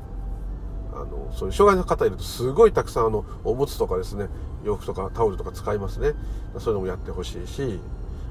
[0.93, 4.27] あのそういう障害の方いるとすごいたくさんあのおむつとかですね
[4.63, 6.13] 洋服とかタオルとか使いますね
[6.57, 7.81] そういうのもやってほしいし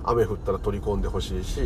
[0.04, 1.60] 雨降ったら取り込んでほしいし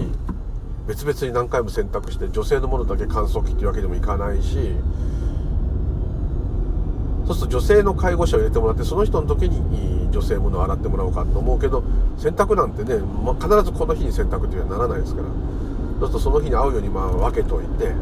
[0.86, 4.74] 別々に何回も洗濯して女性のものだけ乾燥機っていうわけにもいかないし
[7.26, 11.84] そうすると女性の介護者を入れてもらってその人の時に女性ものを洗ってもらおうかと思うけど
[12.16, 15.28] 洗濯なんてね、まあ、必ずこの日に洗濯っていうのはならないですから。
[16.00, 17.92] そうするとその日に合うようにまあ分けといて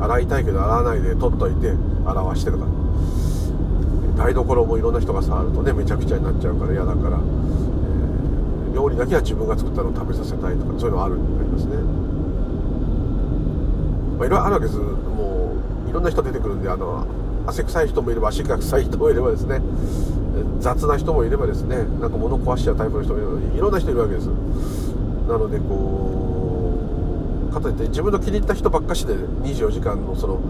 [0.00, 1.72] 洗いたいけど洗わないで取っといて
[2.04, 2.66] 洗わしてとか。
[4.16, 7.18] 台所もいろんな人が触るとねめちゃくちゃになっちゃうから嫌だから、
[8.76, 11.76] 料理だけは自分が作ったのを食べさせたいとかそういうのあるありますね。
[14.18, 14.76] まあいろいろあるわけです。
[14.76, 17.06] もういろんな人出てくるんであの
[17.46, 19.62] 汗臭い人もいれば足が臭い人もいればですね。
[20.60, 21.76] 雑な人もいればですね。
[22.00, 23.56] なんか物壊しちゃうタイプの人もいる。
[23.56, 24.26] いろんな人いるわけです。
[25.26, 30.40] なのでこうかといって自分の気に入った人ばっかしで24時間のその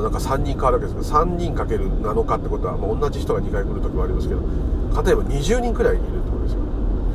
[0.00, 6.21] なんか3人変わるわけですけど3人かける7日ってことは、まあ、同じ人が2回来る時もありますけど例えば20人くらいいる。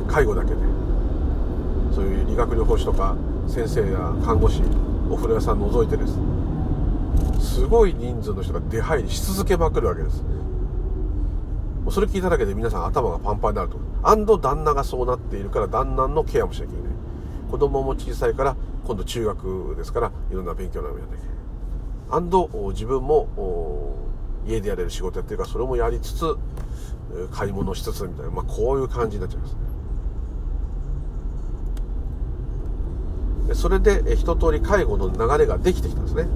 [0.08, 0.56] 介護だけで。
[1.94, 3.16] そういう理学療法士とか
[3.46, 4.62] 先生や看護師
[5.10, 6.14] お風呂屋さん除いてです。
[7.40, 10.22] すごい人数の人が出入りし続けまくるわけです。
[10.22, 16.92] もうそれ聞いただけで皆さん頭がパンパンになるとアンド旦那がそうなっているから旦那のケアもしなきゃいけない。
[17.50, 21.36] 子供も小さいから今度中学ですからいろんな勉強などやんなきゃいけない。
[22.10, 23.96] アンド自分も
[24.46, 26.36] 家でやれる仕事やってるからそれもやりつつ
[27.32, 29.52] 買い物しつつみたいな、まあ、こういう感じになっちゃいます。
[29.54, 29.58] ね
[33.54, 36.26] それで一通り介護の流れができてきたんですね。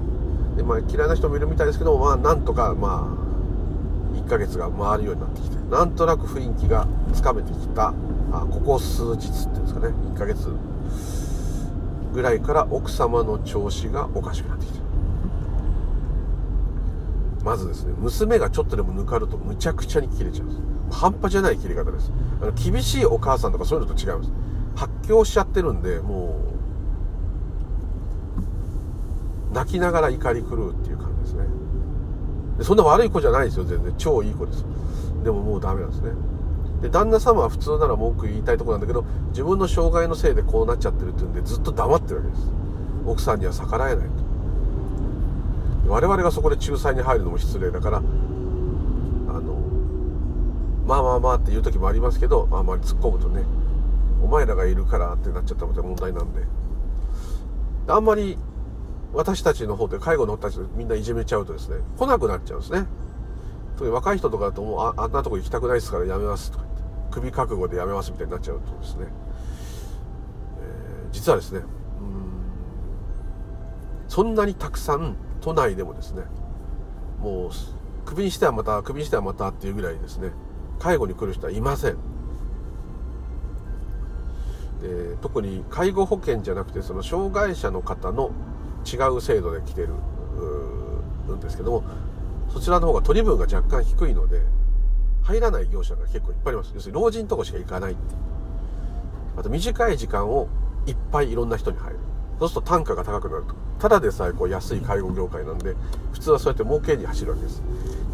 [0.57, 7.93] で、まあ、嫌いな人もいるみたいですけど、まあ、なんとか、まあ、1ヶ月が回るようになってきてなんとなく雰囲気がつかめてきた
[8.31, 10.49] あここ数日っていうんですかね1ヶ月
[12.13, 14.79] ぐらいから奥様の調子がおかしくなってきて
[17.43, 20.61] まずですね娘がちょっとでもぬかるとむちゃくちゃに切れちゃうんです。
[20.91, 22.11] 半端じゃない切れ方です。
[22.41, 24.31] あの厳しいお母さんとかそういうのと違います。
[24.75, 26.53] 発狂しちゃってるんでもう
[29.53, 31.45] 泣きながら怒り狂うっていう感じですね。
[32.57, 33.93] でそんな悪い子じゃないですよ全然。
[33.97, 34.65] 超いい子です。
[35.23, 36.11] でももうダメなんですね。
[36.81, 42.41] で旦那様は普通なら文句言いたいとこなんだけど自分の障害のせいでこうなっちゃってるっていうんでずっと黙ってるわけです。
[43.05, 44.11] 奥さんには逆らえないと。
[45.87, 48.09] 我々がそこで仲裁に入るのも失礼だからあの
[50.87, 53.43] まあまあまあっていう時もありますけどあんまり突っ込むとね
[54.23, 56.41] お前らがいるからってなっちゃったので問題なんで
[57.87, 58.37] あんまり
[59.13, 62.85] 私たちの方で介護の方たちみんないじめちゃうとですね来なくなっちゃうんですね。
[63.75, 69.07] 特に若い人とかだともうああんなとこ行きたくないですからやめますとか言って首覚悟でやめますみたいになっちゃうとですね、
[70.61, 71.65] えー、実はですねうん
[74.07, 76.23] そんなにたくさん都内でもですね
[77.19, 77.49] もう
[78.05, 80.31] クビにしてはまたクビにしてはまたっていうぐらいですね
[80.79, 81.97] 介護に来る人はいません。
[84.81, 88.31] で特に介護保険じゃなくてその障害者の方の
[88.85, 89.89] 違う制度で来てる
[91.35, 91.83] んですけども
[92.49, 94.41] そちらの方が取り分が若干低いので
[95.23, 96.71] 入らない業者が結構いっぱいあります。
[96.75, 98.19] 要するに老人とこしか行かないっていう。
[99.37, 100.47] あと短い時間を
[100.85, 101.99] いっぱいいろんな人に入る。
[102.39, 103.55] そうすると単価が高くなると。
[103.79, 105.75] ただでさえこう安い介護業界なんで
[106.11, 107.63] 普通はそうやって儲けに走るわけです。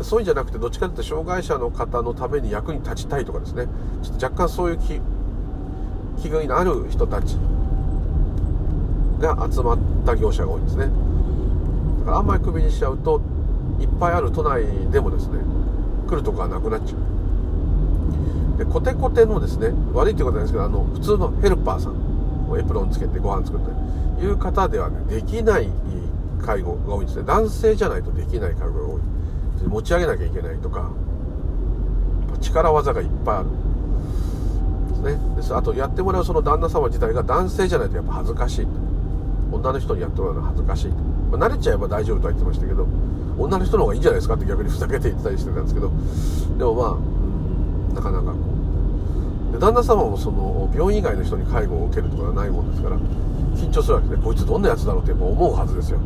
[0.03, 3.67] そういうんじゃなくてどっちかというと障害者の方のために役に立ちたいとかですね。
[4.03, 5.01] ちょっと若干そういう気
[6.21, 7.37] 気がある人たち
[9.19, 10.85] が集まった業者が多いんですね。
[11.99, 13.21] だからあんまりクビにしちゃうと
[13.79, 15.39] いっぱいある都内でもですね
[16.07, 18.57] 来るとこがなくなっちゃう。
[18.57, 21.95] でコテコテのですね悪いってことなんですけどあの普通のヘルパーさん
[22.59, 23.61] エプロンつけてご飯作っ
[24.17, 25.69] ていう方ではねできない
[26.41, 27.23] 介護が多いんですね。
[27.25, 29.01] 男性じゃないとできない介護が多い。
[29.67, 30.89] 持ち上げなきゃいけないとか
[32.41, 33.49] 力技がいっぱいある。
[34.89, 35.35] ですね。
[35.35, 38.67] ですあとやってもらうその旦那様自体が男性じゃないとやっぱ恥ずかしい
[39.51, 40.95] 女の人にやってもらうのは恥ずかしいと。
[41.37, 42.87] まあ、慣れちゃえば大丈夫とは言ってましたけど
[43.37, 45.91] 女の人の方がいいんじゃないですかって逆にふざけて言ってたりしてたんですけど。
[46.57, 46.97] でもま
[47.91, 48.37] あ、なかなかこ
[49.49, 49.53] う。
[49.53, 52.97] で旦那様もその病院以外の人に介護を受けるとかはないもんですから
[53.55, 55.99] 緊張するわけですねこいつどんなやつだろうってやっぱ思うはずですよ。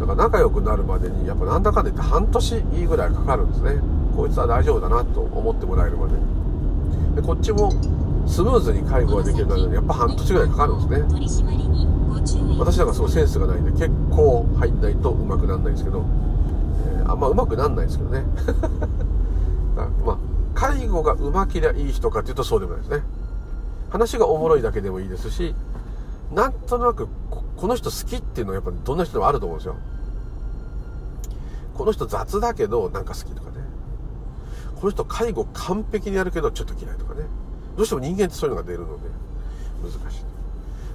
[0.00, 3.82] だから仲良くなるまでにやっぱなんだかんだ言って半年ぐらいかかるんですね。
[4.16, 6.14] こいつは大丈夫だなと思ってもらえるまで。
[7.20, 7.72] でこっちも
[8.26, 11.50] スムーズに介護ができるのにやっぱ半年ぐらいかかるんですね。
[12.58, 16.04] 私なんかすごいセンスがないんで結構入んないとうまくなんないんですけど、
[16.98, 18.24] えー、あんまうまくなんないですけどね。
[20.04, 20.18] まあ
[20.54, 23.02] 介護がうまけりゃいい人かっていうとそうでもないですね。
[23.90, 25.54] 話がおもろいだけでもいいですし
[26.32, 27.08] なんとなく
[27.56, 29.76] この人好きっていうのはやっぱどんな人でもあると思うんですよ。
[31.74, 33.56] この人雑だけどなんか好きとかね。
[34.80, 37.22] この人介護完璧にやるけどちょっと嫌いとかね。
[37.76, 39.08] どうしても人間ってそういうのが出るので
[39.82, 40.29] 難しい。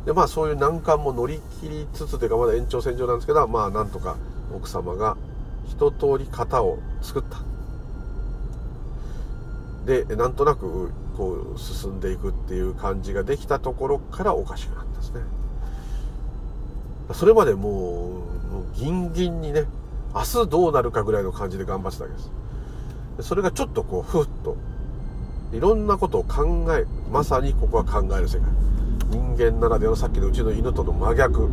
[0.06, 4.18] でまあそういう難関も乗り切りつつというかまだ延長線上なんですけどまあなんとか
[4.56, 5.18] 奥様が
[5.68, 7.40] 一通り型を作った。
[9.86, 15.22] でなんとなくこう進んでいくっていう感じができたところからおかしくなったんですね。
[17.14, 19.66] それまでもうもうギンギンにね
[20.14, 22.32] 明日どうなるかぐらいの感じで頑張ってたわけです。
[23.28, 24.58] それがちょっとこうふっと
[25.54, 28.48] いろんなことを考えまさにここは考える世界。
[29.36, 31.50] 間ならではのさっきのうちの犬との真逆。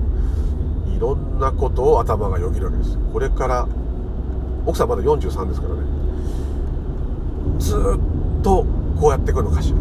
[0.97, 2.99] いろんなことを頭がよぎるわけです。
[3.13, 3.67] これから
[4.67, 5.81] 奥さんまだ43ですからね。
[7.59, 7.81] ずっ
[8.43, 8.65] と
[9.01, 9.77] こうやっていくのかしら。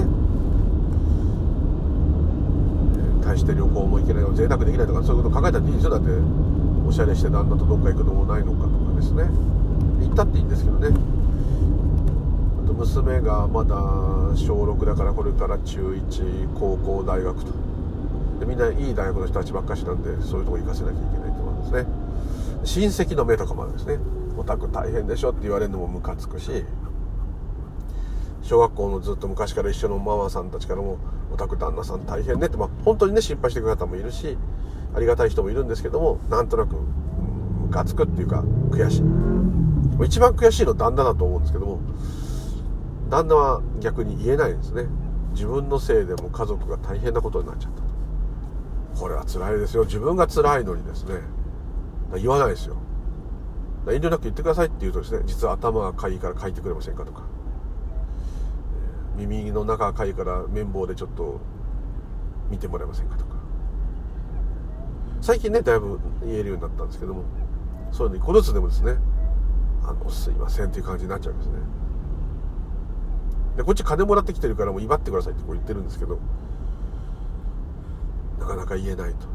[0.00, 0.06] ね。
[3.24, 5.90] 大して旅行も行けないよ贅沢できないとかそういうこと考えたっていいですよ。
[5.90, 6.10] だって
[6.86, 9.24] おしゃれして旦那とどっか行くのもないのかとかですね。
[10.00, 10.96] 行ったっていいんですけどね。
[12.66, 13.76] と娘がまだ
[14.36, 17.52] 小6だからこれから中1高校大学と。
[18.40, 21.86] でみんないい大学の人たちばっかしなんでそういうとこ行かせなきゃいけないと思うんですね。
[22.64, 23.98] 親戚の目とかもあるんですね。
[24.36, 26.64] オタク大変でしょって言われるのもムカつくし
[28.42, 30.98] 小学校のずっと昔から一緒のママさんたちからも
[31.32, 34.38] オタク旦那さん大変ねって、まあ、本当にね心配してくる方もいるし
[34.94, 39.02] ありがたい人もいるんですけどもなんとなくムカつくっていうか悔しい。
[40.06, 41.80] 一番悔しいの旦那だと思うんですけども
[43.08, 44.86] 旦那は逆に言えないですね。
[45.32, 49.00] 自分のせいでも家族が大変なことになっちゃった。
[49.00, 49.84] これは辛いですよ。
[49.84, 51.20] 自分が辛いのにですね。
[52.16, 52.76] 言わないですよ。
[53.86, 57.22] 遠慮なく言ってくださいって言うとですね実は頭がかいから書いてくれませんかとか。
[59.16, 61.40] 耳の中がかいから綿棒でちょっと
[62.50, 63.36] 見てもらえませんかとか。
[65.20, 67.24] 最近ねだいぶ言えるようになったんですけども
[67.90, 68.96] そういうの1個ずつでもですね
[69.84, 71.54] あのすいませんっていう感じになっちゃうんですね。
[73.58, 76.20] でこっち金もらってきてるからもう威張ってくださいってこう言ってるんですけど
[78.38, 79.26] なかなか言えないと。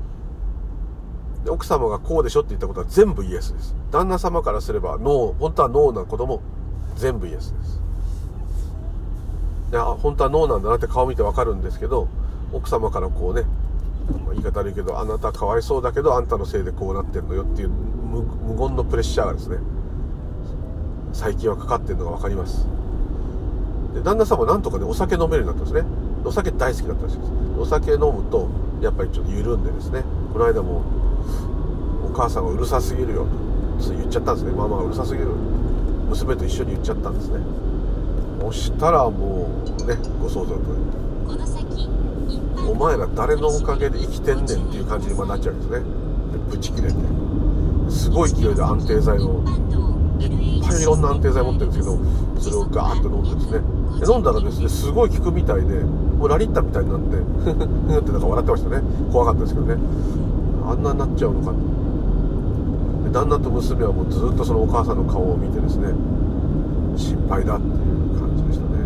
[1.43, 3.75] で奥様がこうでしょって言ったことは全部イエスです。
[3.91, 6.41] 旦那様からすればノー本当はノーなことも
[6.95, 7.81] 全部イエスです。
[9.71, 12.07] であ本当はノーなんだなって顔見てわかるんですけど
[12.53, 13.43] 奥様からこうね
[14.31, 19.57] 言い方悪いけどあなたかわいそうだけどあんたのせいでこうなってんのよっていう無言のプレッシャーがですね
[21.11, 22.65] 最近はかかってるのが分かります。
[23.93, 25.89] で旦那さんもなんとかねお酒飲めるようになったんですね。
[26.25, 27.31] お酒大好きだったらしいです。
[27.59, 28.47] お酒飲むと
[28.81, 30.03] やっぱりちょっと緩んでですね。
[30.31, 30.81] この間も
[32.05, 33.27] お母さんがうるさすぎるよ
[33.79, 34.51] と言っちゃったんですね。
[34.51, 35.27] ママはうるさすぎる
[36.09, 37.39] 娘と一緒に言っちゃったんですね。
[38.41, 39.47] そしたらも
[39.79, 40.59] うねご想像と
[42.69, 45.79] お前ら誰のおかげで生きてんねんっていう感じになっちゃうんですね。
[45.79, 45.83] で
[46.49, 46.95] ブチ切れて。
[47.89, 49.43] すごい勢いで安定剤を
[50.19, 51.99] いっぱいいろんな安定剤持ってるんですけど
[52.39, 53.59] それをガーッと飲んでですね。
[53.59, 53.63] で
[54.07, 58.81] 飲んだらですねすごい効くみたいでもうラリッタみたいになってふふってなんか笑ってましたね。
[59.11, 59.77] 怖かったですけどね。
[60.65, 61.51] あんなになっちゃうのか。
[63.03, 65.89] で旦那と娘はもうずっとそのお母さんの顔を見てですね
[66.97, 67.73] 心配だっていう
[68.19, 68.79] 感じでしたね。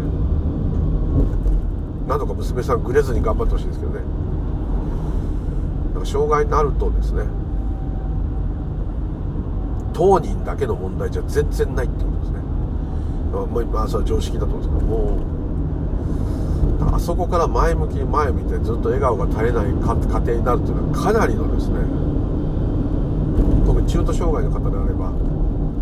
[2.08, 4.02] なんとか娘さんグレずに頑張ってほしいですけどね。
[5.94, 7.24] なんか障害になるとですね
[9.94, 12.17] 当人だけの問題じゃ全然ないってこと
[13.46, 15.38] まあ、まあ、それは常識だと思うんですけども
[16.96, 21.80] あそこから前向きに前見てずっと笑顔が絶えない家庭になるというのはかなりのですね
[23.66, 25.12] 特に中途障害の方であれば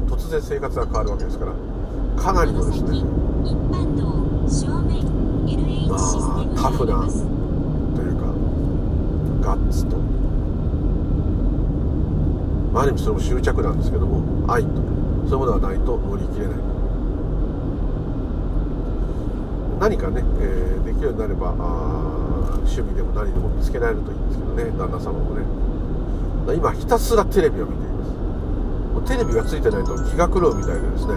[0.08, 1.53] 突然生活が変わるわけですから
[2.22, 3.03] かなりのですね。
[5.88, 8.34] まあタフなというか
[9.41, 9.97] ガッツと。
[12.74, 14.70] まあ、ある意味それも執着なんですけども愛と。
[15.28, 16.74] そういうものがないと乗り切れない
[19.86, 25.45] 何かね、えー、できるようになれば趣味でも何でも見つけられるといいんですけどね旦那様もね。
[26.57, 28.11] 今ひたすらテレビを見ています。
[28.97, 31.13] もうテレビがついてないと気が狂うみたいでですね。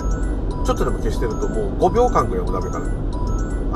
[0.68, 2.92] ちょっとでも消してるともう5秒間ぐらいもダメかな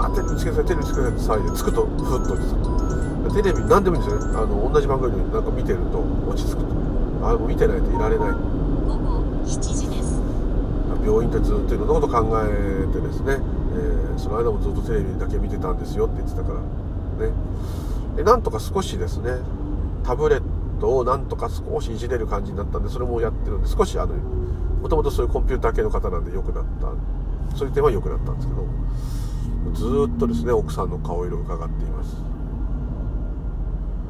[0.05, 4.37] あテレビつけてテレビつけてって騒いでつくとふっと落ち着くテレビ何でもいいんですよね。
[4.37, 6.77] あの同じ番組なんか見てると落ち着くと。
[7.25, 8.37] あもう見てないといられない。
[8.85, 10.21] 午後7時です。
[11.01, 13.62] 病院ってずっといろんなこと考えてですね、えー、
[14.23, 16.61] その間もずっとテレビだけ見てたんですよって言ってたから
[17.27, 17.33] ね。
[18.17, 19.33] でなんとか少しですね
[20.05, 20.43] タブレッ
[20.81, 26.93] トをなんとか少しいじれる感じになったんでそれもやってるんで少しあのもともとそういうコンピューター系の方なんで良くなった。
[27.57, 28.65] そういう点は良くなったんですけど
[29.75, 32.17] ずっとですね奥さんの顔色を伺っています。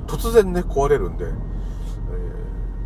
[0.07, 1.35] 突然ね壊れるんでえ例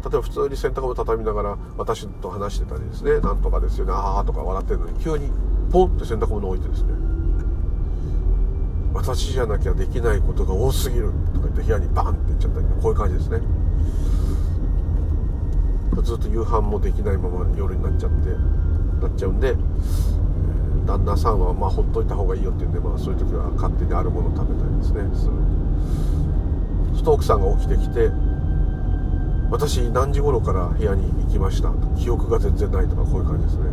[0.07, 5.31] えば普通に洗濯物畳みながら私と話してたりですねなんとかですよねああとか笑ってるのに急に
[5.71, 6.95] ポンって洗濯物置いてですね
[8.97, 13.41] 私じゃなきゃできないことが多すぎるとか言って部屋にバンっていっちゃったりこういう感じですね。
[16.03, 18.31] ずっと夕飯もできないまま夜になっちゃって
[19.01, 19.55] なっちゃうんで
[20.87, 25.33] 旦那さんはまあほっといた方がいいよって言うんで、まあ、そういう時は勝手にあるもの食べたりですねする。
[26.89, 28.11] そうすると奥さんが起きてきて
[29.51, 33.65] 私何時頃から部屋に行きました記憶が全然ないとかこういう感じですね。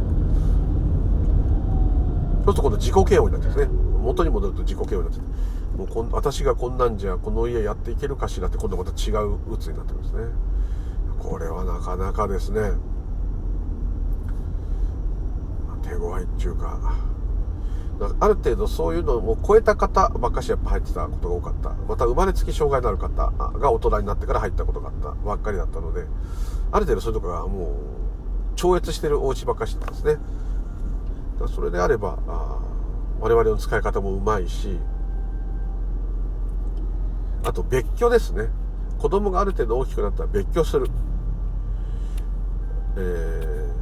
[2.45, 3.82] そうすると今度自己嫌悪になってですね。
[4.04, 5.20] 元に戻ると自己嫌悪になって
[5.78, 10.26] もうこん私がこんなんじゃこの家やっていけるかしらって今度また違う鬱になってるんですね。
[11.20, 12.74] これはなかなかですね。
[15.82, 16.95] 手強いっていうか
[18.20, 21.70] ある程度そういうのを超えた方ばっかしやっぱ入ってたことが多かった。
[21.88, 25.12] また生まれつき障害のある方が大人になってから入ったことがあった。
[25.12, 26.06] ばっかりだったので
[26.72, 27.74] ある程度そういうとこがもう
[28.56, 30.18] 超越してるお家ばっかしなんですね。
[31.47, 32.18] それであれば
[33.24, 34.78] 我々の使い方もうまいし
[37.45, 38.49] あと別居ですね。
[38.97, 40.88] 子供がある程度大きくなったら別居する、
[42.97, 43.74] えー、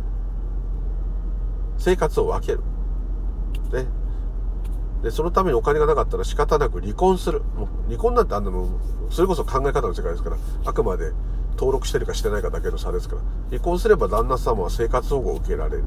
[1.80, 2.60] 生活を分ける。
[3.74, 3.88] ね。
[5.02, 7.42] でそのためにお金がなかったら仕方なく離婚する。
[7.56, 8.80] もう離婚なんてあんなの
[9.10, 11.14] それこそ考え方の世界ですからあくまで
[11.54, 13.22] 登録してるかしてないかだけの差ですから。
[13.50, 15.84] 離婚すれば旦那様は生活保護を受けられる。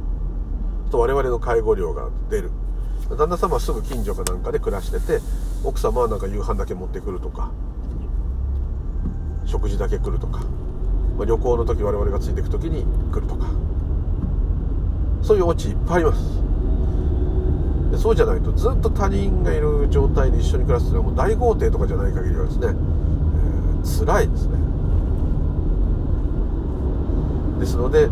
[0.90, 2.50] と我々の介護料が出る。
[3.10, 5.20] 旦那様はすぐ近所かなんかで暮らしてて
[5.62, 7.50] 奥様はなんか夕飯だけ持ってくるとか
[9.44, 10.40] 食事だけ来るとか、
[11.16, 13.46] まあ、旅行の時我々がついていく時に来るとか
[15.22, 16.44] そういうオチいっぱいあります。
[17.90, 24.58] でそうじゃないとずっと他人がいる状態で一緒に暮らすのはもう大豪邸とかじゃない限りはですね、えー、辛いですね。
[27.60, 28.06] ですので、え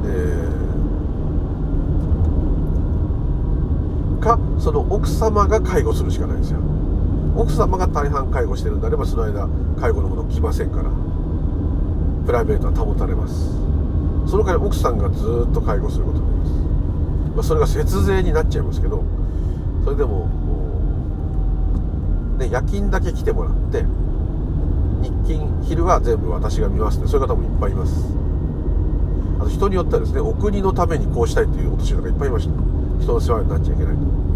[4.20, 6.61] ー、かその奥様が介護するしかないんですよ。
[7.35, 9.49] 奥様が大半介護してるんであればその間
[9.81, 10.91] 介護のもの来ませんから。
[12.25, 13.51] プライベートは保たれます。
[14.31, 16.53] その代わり奥さんがずっと介護することになります、
[17.35, 19.03] まあ、それが節税になっちゃいますけど
[19.83, 20.29] それでも
[22.39, 23.85] ね夜勤だけ来てもらって
[25.03, 28.07] 日勤昼は全部私が見ますってそういう方もいっぱいいます。
[29.41, 32.55] あと人によってはですねお国のためにこうしたいというお年寄りがいっぱいいました。
[33.03, 34.32] 人の世話になっちゃいけないと。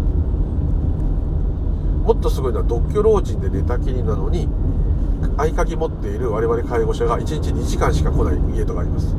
[2.07, 4.47] もっとすごいのは独居老人で寝たきりなのに
[5.35, 9.13] 合鍵持っている我々介護者が1日2時間しか来ない家とかあります。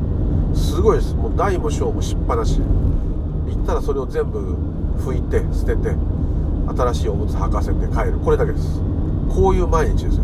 [0.73, 1.13] すごいです。
[1.13, 2.59] もう大も小もしっぱなし。
[2.59, 4.55] 行ったらそれを全部
[5.05, 5.95] 拭いて捨てて
[6.75, 8.13] 新しいおむつ履かせて帰る。
[8.25, 8.81] これだけです。
[9.29, 10.23] こういう毎日ですよ。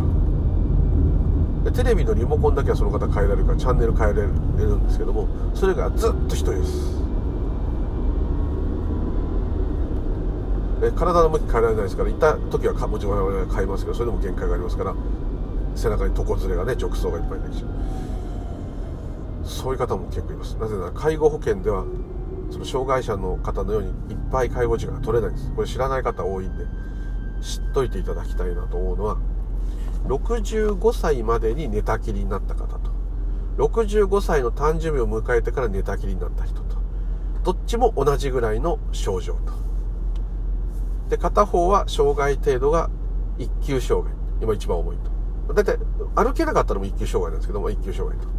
[1.65, 4.29] でテレビのリモコンだけはその方変えられるからチャンネル変えられる
[4.77, 6.94] んですけどもそれがずっと一人です。
[10.91, 14.95] 体の向き変えられないですからいた時はもちろん我々は変えますけどそれでも限界がありますから
[15.75, 17.69] 背中に床ずれがね直走がいっぱいできちゃう
[19.45, 20.55] そういう方も結構います。
[20.55, 21.85] なぜなら介護保険では
[22.51, 25.51] その障害者の方のようにいっぱい介護時間が取れないんです。
[25.55, 26.65] これ知らない方多いんで
[27.41, 29.17] 知っといていただきたいなと思うのは
[30.07, 32.91] 65歳までに寝たきりになった方と。
[33.57, 36.75] 65歳の誕生日を迎えてから寝たきりになった人と。
[37.43, 39.53] どっちも同じぐらいの症状と。
[41.09, 42.89] で片方は障害程度が
[43.37, 45.15] 一級障害今一番重いと
[45.53, 45.77] だいたい
[46.15, 48.31] 歩けなかったのも一級障害なんですけども、一級障害と。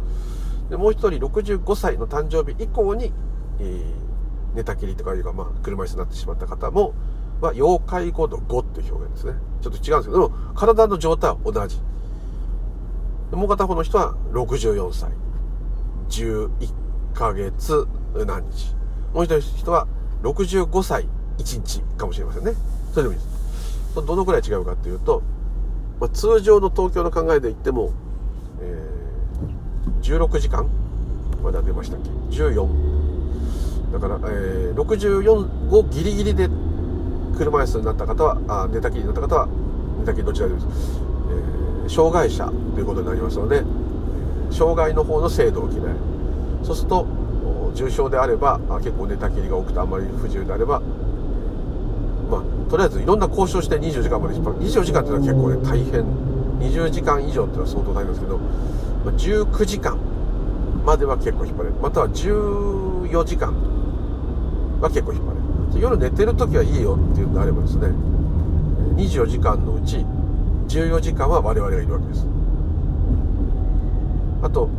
[0.69, 3.13] で、もう一人65歳の誕生日以降に、
[3.59, 6.93] えー、寝たきりとかいうか、まあ、車椅子になってしまった方も、
[7.41, 9.33] まあ、要介護度5っていう表現ですね。
[9.61, 11.79] ちょっと違うんですけども、体の状態は同じ。
[13.31, 15.11] もう片方の人は64歳、
[16.09, 16.49] 11
[17.13, 17.87] ヶ月
[18.25, 18.75] 何日。
[19.13, 19.87] もう一人は
[20.23, 21.07] 65歳
[21.37, 22.53] 1日かもしれませんね。
[22.91, 23.37] それでもいいです。
[24.05, 25.23] どのくらい違うかっていうと、
[25.99, 27.91] まあ、通常の東京の考えで言っても、
[28.61, 30.67] えー、16時間
[31.43, 32.97] まだ出ましたっけ？14
[33.93, 36.49] だから、えー、64をギリギリで
[37.37, 39.47] 車椅子になった方はあ寝たきりになった方は
[39.99, 43.63] 寝たきりどちらでもいいです、えー、障害者ということになりますので
[44.51, 45.95] 障害の方の制度を決める
[46.63, 47.07] そうすると
[47.75, 50.81] 重症であれば結構寝たきりが多くてあんまり不自由であれば
[52.29, 54.59] まあ、とりあえずいろんな交渉して24時間まで引っ張る。
[54.59, 56.03] 24時間っていうのは結構ね大変。
[56.59, 59.97] 20時間以上っていうのは相当大変ですけど、まあ、19時間
[60.85, 61.75] までは結構引っ張れる。
[61.81, 63.53] または14時間
[64.81, 65.81] は結構引っ張れる。
[65.81, 67.87] 夜寝てる時はいいよっていうんであればですね
[68.95, 70.05] 24時間のうち
[70.69, 72.25] 14時間は我々がいるわけです。
[74.41, 74.69] あと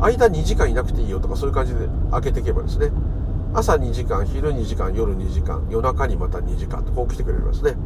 [0.00, 2.90] 間2時間いなくていいよとかそういう感じで開けていけばですね
[3.54, 7.76] 朝2時間昼2時間夜2時間夜中にまた2時間とこう来てくれますね。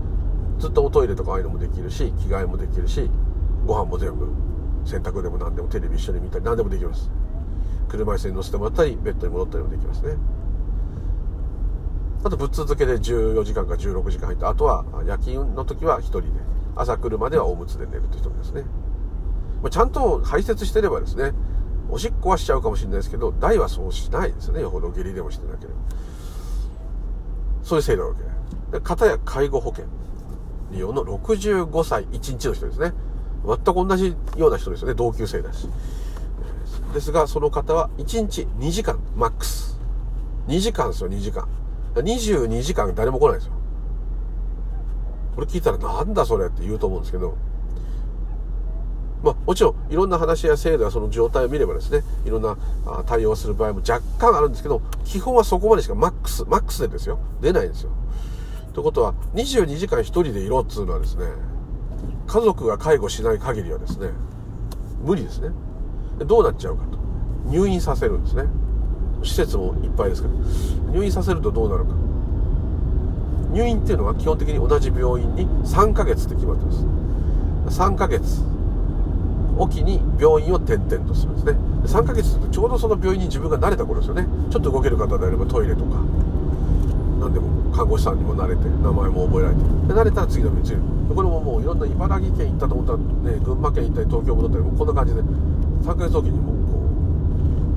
[0.58, 3.10] ずっとおトイレとかああいうのもできるし着替えもできるし
[3.66, 4.28] ご飯も全部
[4.84, 7.10] 洗濯でも何でもテレビ一緒に見たり何でもできます。
[7.88, 10.16] 車椅子に乗せてもらったりベッドに戻ったりもできますね。
[12.24, 16.28] あとぶっ続けで14時間か16時間入ってあとは夜勤の時は1人で
[16.76, 18.62] 朝来るまではおむつで寝るという人もですね。
[19.62, 21.32] まあちゃんと排泄してればですね
[21.90, 24.62] おしっこはしちゃうかもしれないですけど大はそうしないですよね。
[24.62, 25.74] よほど下痢でもしてなければ。
[27.62, 28.22] そういう制度なわけ。
[28.72, 29.86] で片や介護保険
[30.72, 32.92] 利用の65歳1日の人ですね。
[33.44, 34.94] 全く同じような人ですよね。
[34.94, 35.68] 同級生だし。
[36.92, 39.78] ですがその方は1日2時間マックス。
[40.48, 41.46] 2時間ですよ2時間。
[41.94, 43.52] 22時間誰も来ないですよ。
[45.34, 47.36] これ聞いたらなんだそれって言うと思うんですけど
[49.26, 52.56] まあ、もちろんいろんな話や制度やその状態を見ればですねいろんな
[53.06, 57.18] 対応する場合も若干あるんですけど基本はそこまでしかマックスマックスでですよ。
[57.40, 57.90] 出ないんですよ。
[58.72, 61.26] ということは22時間1人でいろっつうのはですね
[62.28, 64.10] 家族が介護しない限りはですね
[65.02, 65.48] 無理ですね。
[66.18, 66.98] どうなっちゃうかと。
[67.46, 68.44] 入院させるんですね。
[69.24, 70.92] 施設もいっぱいですから。
[70.92, 71.90] 入院させるとどうなるか。
[73.50, 77.80] 入院っていうのは基本的に同じ病院に3ヶ月って決まってます。
[77.80, 78.55] 3ヶ月
[79.56, 81.52] おきに病院を転々とするんですね。
[81.84, 84.26] 3ヶ月ってちょうどその病院に自分が慣れた頃ですよね。
[84.50, 86.00] ちょっと動ける方であればトイレとか。
[87.20, 89.62] 何でも看護師さんにも慣れて名前も覚えられて。
[89.62, 95.22] で慣れたら次の病院にこれももういろんな茨城県行ったと思ったらね群馬県行ったり東京戻ったりもこんな感じで。
[95.22, 96.82] 3ヶ月おきにもこ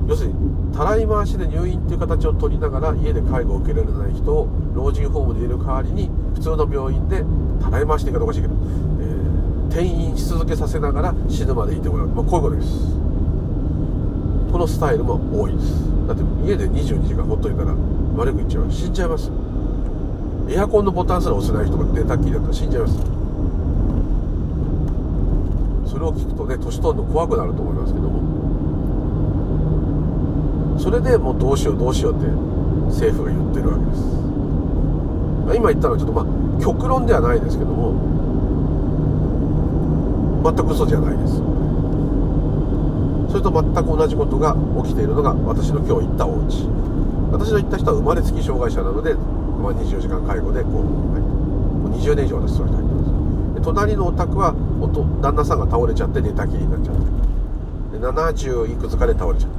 [0.06, 7.24] う要するにたらい回しで入院っていう形を取りながら家で介護を受けられない人を老人ホームで入れる代わりに普通の病院で
[7.62, 8.54] たらい回しって言い方おかしいけど、
[9.70, 12.68] 転院し続けさせながら死ぬまでいてもらう、まあ、こういうことです。
[14.50, 15.86] このスタイルも多いです。
[16.08, 17.72] だって家で22時間ほっといたら
[18.16, 18.70] 悪く言っちゃう。
[18.70, 19.30] 死んじゃいます。
[20.48, 22.96] エアコンのボタンすら押せない人が寝たっきりだったら死んじゃいます。
[25.86, 28.20] それを聞くとね年取るの怖くなると思いますけども。
[30.80, 32.26] それでもうどうしようどうしようって
[32.86, 34.02] 政府が言ってるわけです。
[35.56, 36.26] 今言ったのはちょっとまあ
[36.60, 38.19] 極論ではないですけども。
[40.42, 41.42] 全く嘘じゃないです。
[43.30, 46.66] それと全く同じことが起きているのが私の今日行ったお家。
[47.30, 50.74] 私の行った人は生まれつき障害者なので、まあ、24時間介護でこう、
[51.12, 53.54] はい、もう20年以上私それ入ってます。
[53.54, 54.54] で隣のお宅は
[55.22, 57.02] 旦那さんが倒れちゃって寝たきりになっちゃって。
[57.98, 59.56] で70いくつかで倒れちゃって。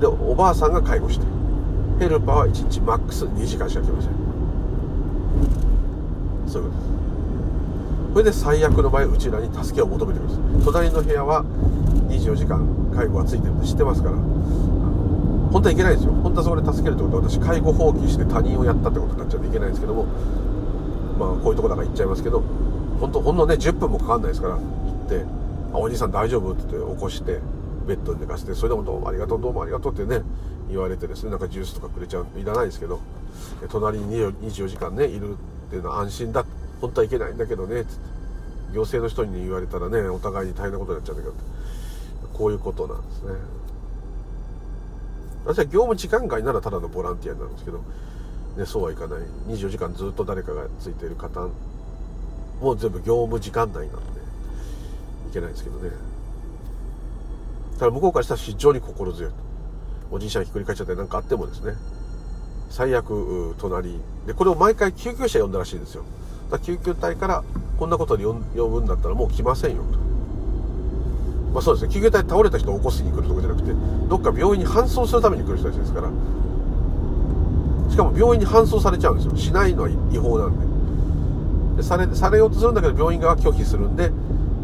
[0.00, 1.26] でおばあさんが介護して。
[1.98, 4.10] ヘルパーは1日マックス2時間しか来ません。
[6.48, 7.01] そういうことです。
[8.12, 10.64] それで最悪の場合うちらに助けを求めてくるんです。
[10.66, 11.44] 隣の部屋は
[12.08, 12.60] 24時間
[12.94, 14.16] 介護がついてるって知ってますから。
[14.16, 16.12] 本当はいけないですよ。
[16.12, 20.04] 本当はそこで助けるってことは私介護放棄して他人をやったってことになっちゃうといけないんですけども。
[21.18, 22.42] まあこういうとこだから言っちゃいますけど。
[23.00, 24.54] 本当ほんのね10分もかかんないですから。
[24.56, 25.24] 行って
[25.72, 27.40] 「あおじいさん大丈夫?」って言って起こして
[27.88, 30.20] ベッドに寝かせてそれでもどうもありがとうどうもありがとうってね
[30.70, 33.00] 言われてですねなんかジュースとかくれちゃういらないですけど。
[33.70, 35.34] 隣に24時間ねいるっ
[35.70, 36.42] ていうのは安心だ。
[36.42, 37.94] って本当はいけないんだけどねって。
[38.72, 41.34] 行政の人に言われたらねお互いに大変なことになっちゃうんだけど
[42.32, 43.32] こういうことなんですね。
[45.44, 47.84] 私は業務時間外ならただのボランティアなんですけど、
[48.56, 49.20] ね、そうはいかない。
[49.48, 51.48] 24時間ずっと誰かがついている方
[52.60, 55.90] もう全部業務時間内なんでいけないですけどね。
[57.78, 59.32] ただ向こうからしたら非常に心強い
[60.10, 61.74] おじいちゃんひっくり返っちゃって何かあってもですね。
[62.70, 64.00] 最悪隣。
[64.26, 66.04] でこれを毎回救急車呼んだらしいんですよ。
[66.52, 67.44] だ救急隊から
[67.78, 69.98] こんなことで呼ぶんだったらもう来ませんよと。
[71.52, 71.92] まあそうですね。
[71.92, 73.72] 救急隊倒れた人を起こしに来るとかじゃなくて
[74.08, 76.08] どっか病院に搬送するために来る人たちですから。
[77.90, 79.36] しかも病院に搬送されちゃうんですよ。
[79.36, 80.58] しないのは違法なん
[81.76, 81.82] で。
[81.82, 84.10] でされされようとするんだけど病院側拒否するんで、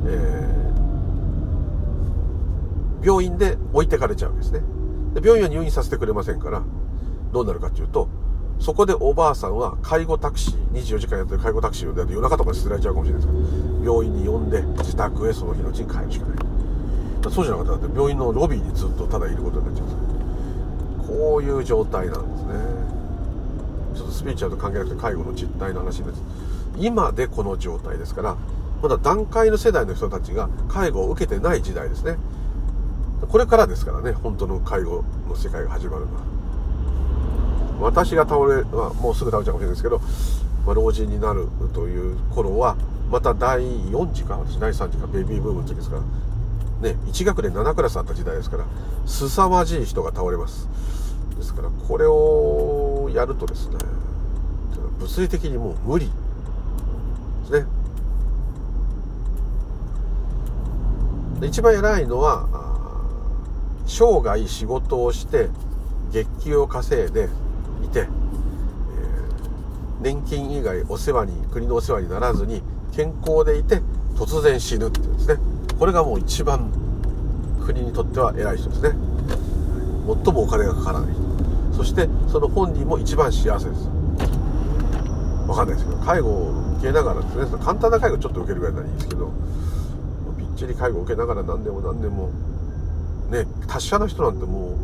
[0.07, 4.61] えー、病院で置いてかれちゃうんですね。
[5.15, 6.63] で病院は入院させてくれませんから
[7.33, 8.09] どうなるかっていうと
[8.61, 16.39] そこでおばあさんは介護タクシー24時間やってる介護タクシーを夜中とかに捨てられちゃうかもしれないですから病院に呼んで自宅へその日のうちに帰るしかない。
[17.31, 19.91] そうじゃなかったら病院のロビーにずっとただいることになっちゃうん
[21.01, 22.55] ですこういう状態なんですね。
[23.97, 26.23] ちょっとスピーチャーと関係なくて介護の実態の話です。
[26.79, 28.37] 今でこの状態ですから
[28.83, 32.17] まだ段階の世代の人たちが介護を受けてない時代ですね。
[33.29, 36.38] これからですからね本当の介護の世界が始まるのは。
[37.81, 39.99] 私が倒れ、まあ、もうすぐ倒れちゃうかもしれないですけど、
[40.67, 42.77] まあ、老人になるという頃は
[43.11, 46.03] また第4次か私第3次かベビーブームの時ですから
[46.91, 48.65] ね1学年7クラスあった時代ですから
[49.07, 50.69] 凄まじい人が倒れます。
[51.37, 53.77] ですからこれをやるとですね
[54.99, 56.13] 物理的にもう無理で
[57.47, 57.67] すね。
[61.47, 62.49] 一番偉いのは
[63.87, 65.49] 生涯仕事をして
[66.11, 67.29] 月給を稼いで
[67.85, 68.09] いて、えー、
[70.03, 72.63] 年金以外お世話に国のお世話にならずに
[72.93, 73.81] 健康でいて
[74.17, 75.37] 突然死ぬっていうんですね。
[75.79, 76.71] これがもう一番
[77.65, 78.91] 国にとっては偉い人ですね。
[80.25, 81.13] 最もお金がかからない。
[81.13, 81.29] 人
[81.75, 83.89] そしてその本人も一番幸せです。
[85.47, 87.47] わかんないですけど介護を受けながらですね。
[87.65, 89.33] 簡単な介護ちょっと受けるぐらいならいいですけど
[90.37, 92.31] びっちり介護を受けながら何でも何でも
[93.31, 94.77] ね達者な人なんてもう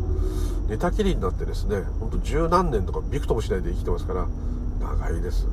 [0.67, 4.27] 寝たきりになってですねほんと十何年とかびくともしないで生きてますから
[4.79, 5.47] 長いです。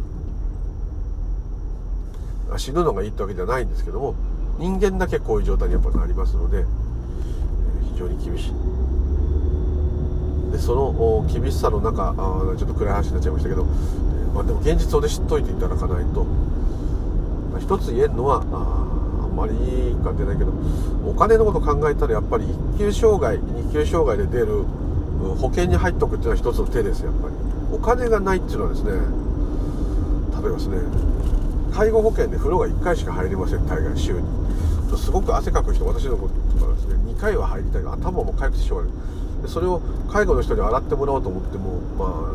[2.59, 4.15] 死ぬのがいいってわけじゃないんですけども
[4.59, 6.67] 人間だけこういう状態にやっぱなりますので
[7.93, 8.53] 非常に厳しい。
[10.53, 12.15] でその厳しさの中
[12.59, 13.65] ちょっと暗い話になっちゃいましたけど、
[14.35, 20.53] まあ、でも現実をで知っといていただかないと、まあ、一つ言えるのはあんまりいいか出ないけど
[21.07, 24.67] お金のこと考えたらやっぱり1級障害2級障害で出る
[25.37, 27.35] 保険に入っとくっていうのは一つの手ですやっぱり。
[27.73, 30.79] お金がないっていうのはですね例えばですね。
[31.73, 34.21] 介護保険で風呂が1回しか入りません大概週に。
[34.99, 37.83] すごく汗かく人私のことからですね2回は入りたい。
[37.83, 38.93] 頭も痒くてしょうがない。
[39.43, 42.35] でそれを介護の人に洗ってもらおうと思ってもま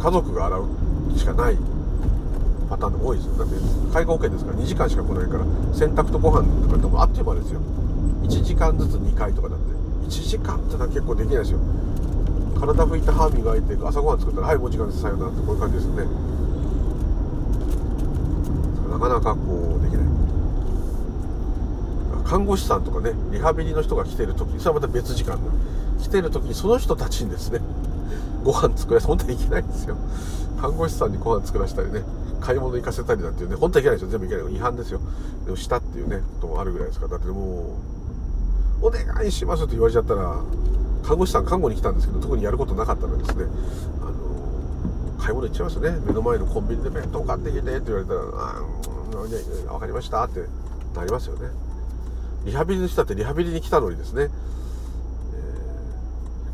[0.00, 0.68] あ家族が洗う
[1.16, 1.58] しかない。
[2.68, 3.34] パターンで多いですよ。
[3.38, 3.54] だって
[3.92, 7.60] 介護保険ですから2時間しか来ないから洗濯とご飯とかでもあっという間ですよ。
[8.24, 9.76] 1時間ずつ2回とかだって。
[10.06, 11.58] 1時間ってのは結構できないですよ。
[12.58, 15.02] 体拭いて歯磨いて朝ごはん作ったらはいもう時間です。
[15.02, 16.06] さよならってこういう感じですね。
[18.90, 20.06] なかなかこうできない。
[22.24, 25.42] 看護師さんとかねリハビリの人が来てる時それはまた別時間だ。
[26.02, 27.60] 来てる時にその人たちにですね
[28.42, 29.96] ご飯作らせ本当はいけないんですよ。
[30.60, 32.02] 看護師さんにご飯作らせたりね
[32.40, 34.18] 買い物行かせたりだっていうね本当はいけないですよ。
[34.18, 34.54] 全部いけない。
[34.54, 35.00] 違反ですよ。
[35.44, 37.12] でもしたっていうねこともあるぐらいですから。
[37.12, 37.76] だっても
[38.82, 40.40] うお願いしますって言われちゃったら
[41.06, 43.44] 看護師さん看護に来たんですけど特にやることなかったのですね
[44.00, 45.90] あの買い物行っちゃいますね。
[46.04, 50.44] 目の前のコンビニで弁当買ってきてって言われたら「ああ分かりました」って
[50.94, 51.48] なりますよね。
[52.44, 54.26] リハビリの人だってリハビリに来たのにですね、え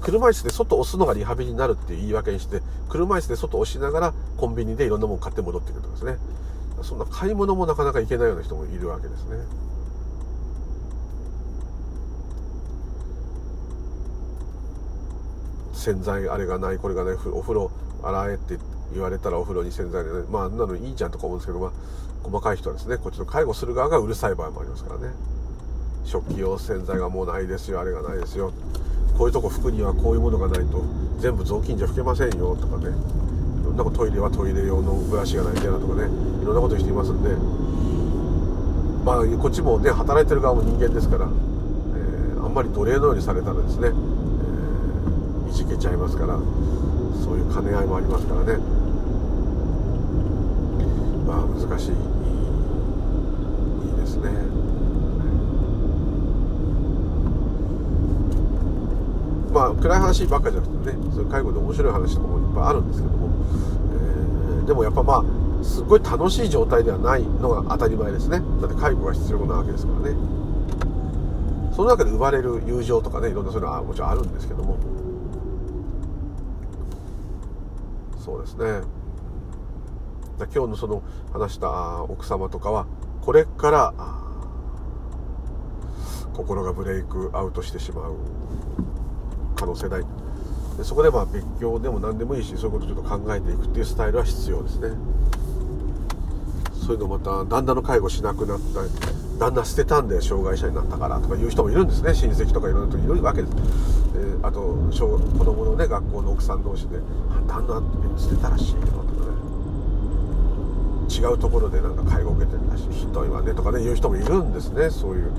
[0.01, 6.17] ー、車椅子で外押すのがリハビリになるっていう言い訳にして車椅子で外押しながらコンビニでいろんなもの買って戻ってくるとかですね。
[6.83, 9.37] そんな買い物もなかなか行けないような人もいるわけですね。
[15.83, 17.71] 洗剤あれがないこれがないお風呂
[18.03, 18.59] 洗えって
[18.95, 21.73] 言われたらお風呂に洗剤で、ね、まああんなのいいじゃんとか思うんですけど、まあ、
[22.23, 25.15] 細かい人はですねこっちの介護する側がうるさい場合もありますからね。
[26.05, 28.53] 食器用洗剤がもうないですよあれがないですよ。
[29.17, 30.83] こういうとこ拭くにはこういうものがないと
[31.19, 32.89] 全部雑巾じゃ拭けませんよとかね。
[32.89, 36.03] いろんなことトイレはトイレ用のブラシがないと嫌だとかね。
[36.43, 37.31] いろんなことしていますんで。
[39.05, 43.91] まあこっちもね働いてる側も人間ですから、えー、あんまり奴隷のようにされたらですね
[45.73, 46.39] けちゃいますから
[47.25, 48.59] そういう兼ね合いもありますからね。
[51.27, 51.93] まあ難しいい
[53.93, 54.31] いですね。
[59.53, 63.29] まあ暗い話ばっかじゃなくてねそういう介護で面白い話とかもいっぱいあるんですけども、
[63.95, 68.43] えー、でもやっぱまあすごい楽しい状態ではないのが当たり前ですね。
[68.61, 70.17] だって介護が必要なわけですからね。
[71.75, 74.77] その中で生まれる友情とかねいろんなそういうのはもちろんあるんですけども
[78.23, 78.83] そうですね。
[80.55, 81.03] 今日のその
[81.33, 82.87] 話した奥様とかは
[83.21, 83.95] これから
[86.33, 88.17] 心がブレイクアウトしてしまう
[89.57, 90.03] 可能性大
[90.79, 94.89] でそこでまあ別居でも何でもいいしそういうことをちょっと考えていくっていうスタイルは必要ですね。
[96.75, 98.89] そういうのまた旦那の介護しなくなったり
[99.43, 102.15] 旦那捨てたんで障害者になったからとかいう人もいるんですね。
[102.15, 103.55] 親戚とかいろんな人いるわけです、
[104.15, 104.61] えー、あと
[105.37, 106.99] 子供のね学校の奥さん同士で
[107.49, 107.83] 「旦那
[108.17, 109.09] 捨てたらしいよ」とかね。
[111.11, 114.91] 違うところでなんか介護受けてるらしいひどいわねとかね言う人もいるんですね。
[114.91, 115.33] そういう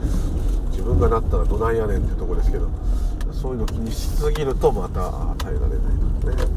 [0.71, 2.67] 自分がなったらどないやねんってとこですけど。
[3.31, 5.79] そういうの気にしすぎるとまた耐えられない
[6.21, 6.47] とかね。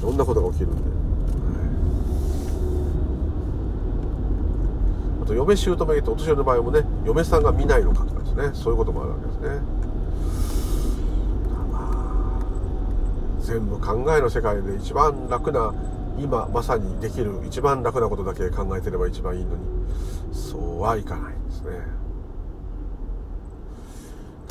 [0.00, 0.90] いろんなことが起きるんで、はい、
[5.19, 8.50] あと嫁姑ってお年寄りの場合もね嫁さんが見ないのかとかですね。
[8.52, 9.48] そういうこともあるわけですね、
[11.70, 11.78] ま
[12.42, 12.44] あ、
[13.40, 15.72] 全部考えの世界で一番楽な
[16.18, 19.62] 今まさにできる一番楽なことだけ考えてれば一番いいのに
[20.32, 21.70] そうはいかないんですね。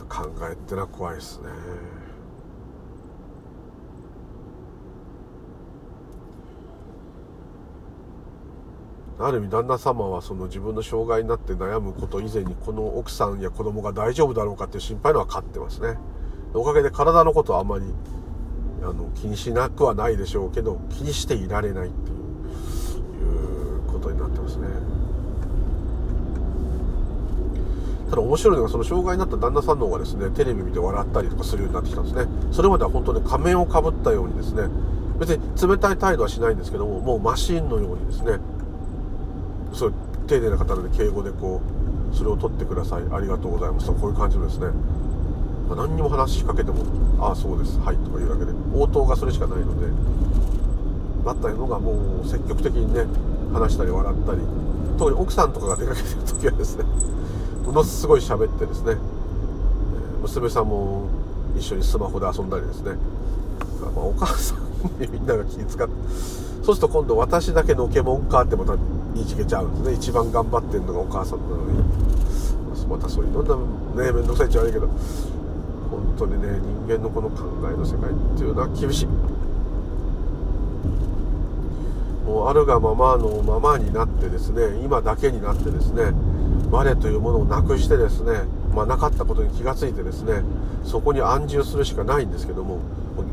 [0.08, 1.50] 考えってのは怖いですね。
[9.22, 15.98] ある意味旦那様はその自分の障害になって悩むこと以前にこの奥さんや子供が大丈夫だろうかっていう心配のは勝ってますね。
[16.54, 17.86] おかげで体のことはあまり
[18.82, 24.68] あの気にしなくはないでしょうけど気にしていられないっていうことになってますね。
[28.10, 32.26] ただ面白いのがその障害になった旦那さんの方がですねテレビ見て笑ったりとかするようになってきたんですね。
[32.54, 34.64] それまでは本当に仮面をかぶったようにですね
[35.20, 38.40] 別に冷たい態度はしないんですけどももうマシンのようにですね
[39.74, 39.94] そう
[40.28, 41.62] 丁寧な方で敬語でこ
[42.14, 43.04] うそれを取ってください。
[43.12, 44.68] ありがとうございますとこういう感じのですね、
[45.68, 46.84] まあ、何にも話しかけても
[47.20, 47.78] ああそうです。
[47.80, 49.88] はいとか言うだけで応答がそれしかないので
[51.26, 53.06] だったのがもう積極的にね
[53.54, 54.42] 話したり笑ったり
[54.98, 56.86] 特に奥さんとかが出かけてる時はですね
[57.66, 58.96] ものすごい喋ってですね
[60.22, 61.08] 娘さんも
[61.58, 62.92] 一緒にスマホで遊んだりですね、
[63.96, 64.58] まあ、お母さん
[65.00, 65.78] にみんなが気遣って
[66.64, 68.74] そうすると今度私だけのけもんかってまた
[69.14, 69.94] 言いちげちゃうんですね。
[69.94, 71.84] 一番頑張ってるのがお母さんなのに。
[72.88, 73.48] またそういういろん
[73.96, 74.88] なね面倒くさいっちゃ悪いけど。
[75.90, 79.08] 本当にね人間のこの考えの世界っていうのは厳しい。
[82.26, 86.14] もうあるがままのままになってですね今だけになってですね
[86.70, 88.44] 我というものをなくしてですね
[88.76, 90.44] まあ、なかったことに気がついてですね
[90.84, 92.80] そこに安住するしかないんですけども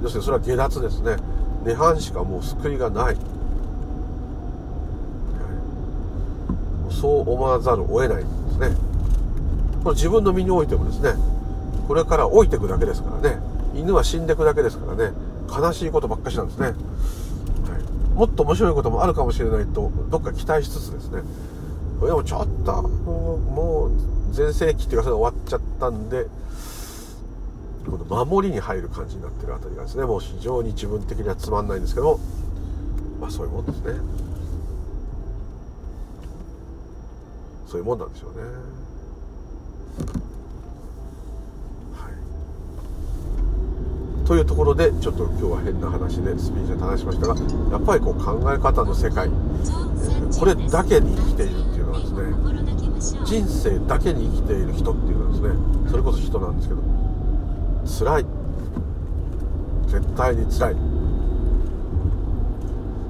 [0.03, 1.17] 要するにそれは下脱ですね。
[1.65, 3.17] 涅槃しかもう救いがない、
[7.01, 8.77] そう思わざるを得ないんですね。
[9.85, 11.13] これ自分の身においてもですね
[11.87, 13.39] これから老いていくだけですからね。
[13.75, 15.13] 犬は死んでいくだけですからね。
[15.49, 16.77] 悲しいことばっかしなんですね、はい、
[18.15, 21.23] もっと面白いこともあるかもしれないとどっか期待しつつですね。
[22.01, 26.27] でもちょっともう全盛期っていうかそれ終わっちゃったんで
[27.87, 32.19] この守りに入る感じになってるあたりがですねもう非常に自分的にはつまんないんですけど
[33.21, 33.93] まあそういうもんですね。
[37.67, 38.43] そういうもんなんでしょうね。
[41.95, 42.09] は
[44.25, 44.27] い。
[44.27, 49.29] というところでちょっと今日は変な話でスピーチで話しましたがやっぱりこう考え方の世界
[50.39, 52.07] これだけに生きているっていうのはで
[53.01, 55.51] すね人生だけに生きている人っていうのはですね
[55.91, 56.83] それこそ人なんですけど
[58.07, 58.27] 辛い。
[59.87, 60.77] 絶対に辛い。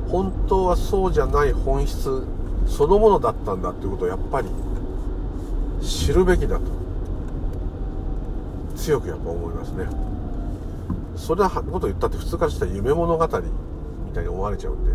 [0.09, 2.23] 本当はそうじゃない本質
[2.67, 4.49] そのものだったんだっていうことをやっぱり
[5.83, 6.65] 知るべきだと。
[8.77, 9.87] 強くやっぱ思いますね。
[11.17, 14.93] それはこと言ったって普通からしたら夢物語みたいに思われちゃうんで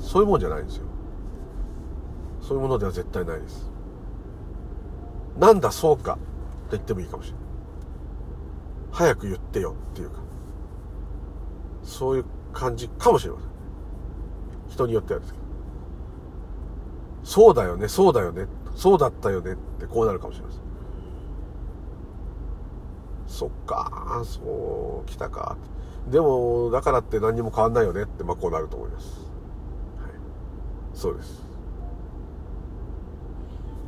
[0.00, 0.84] そういうもんじゃないんですよ。
[2.40, 3.70] そういうものでは絶対ないです。
[5.38, 6.18] なんだそうかと
[6.72, 7.40] 言ってもいいかもしれない。
[8.92, 10.20] 早く言ってよっていうか
[11.84, 13.48] そういう感じかもしれません。
[14.70, 15.45] 人によってはですけど。
[17.26, 18.46] そうだよねそうだよね
[18.76, 20.60] そうだったよねってこうなるかもしれません。
[23.26, 25.56] そっかそう来たか。
[26.08, 29.06] でもだからって何にも変わんないよねってまあこうなると思います、
[30.00, 30.10] はい、
[30.94, 31.44] そうです。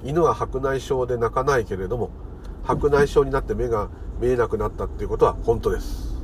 [0.02, 2.10] 犬は白内障で泣かないけれども
[2.64, 3.88] 白内障になって目が
[4.20, 6.18] 見えなくなったっていうことは本当です。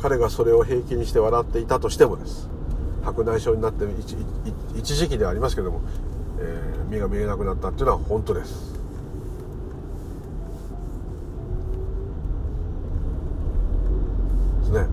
[0.00, 2.48] 彼がそれを平気にして笑っていたとしてもです。
[3.08, 3.86] 白内障になって
[4.76, 5.80] 一時期ではありますけども、
[6.40, 8.74] えー、目が見えなくなったっていうのは本当です。
[14.60, 14.86] ですね。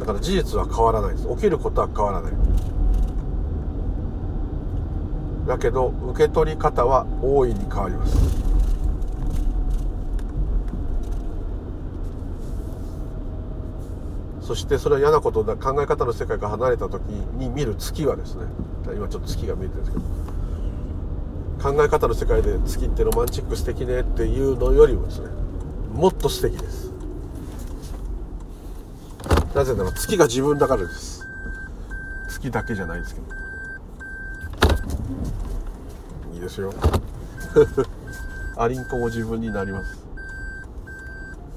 [0.00, 1.28] だから事実は変わらないです。
[1.28, 2.32] 起きることは変わらない。
[5.46, 8.45] だけど受け取り方は大いに変わります。
[14.46, 18.44] そしてそれは嫌なことだ考え方の世界から離れた時に見る月はですね
[18.94, 19.98] 今ちょっと月が見えてるんですけ
[21.64, 25.26] ど考え方の世界で月ってロマンチック素敵ねっていうのよりもですね
[25.92, 26.92] もっと素敵です。
[29.54, 31.26] なぜなら月が自分だからです。
[32.28, 33.26] 月だけじゃないんですけど。
[36.34, 36.74] いいですよ。
[38.58, 39.98] アリンコも自分になります。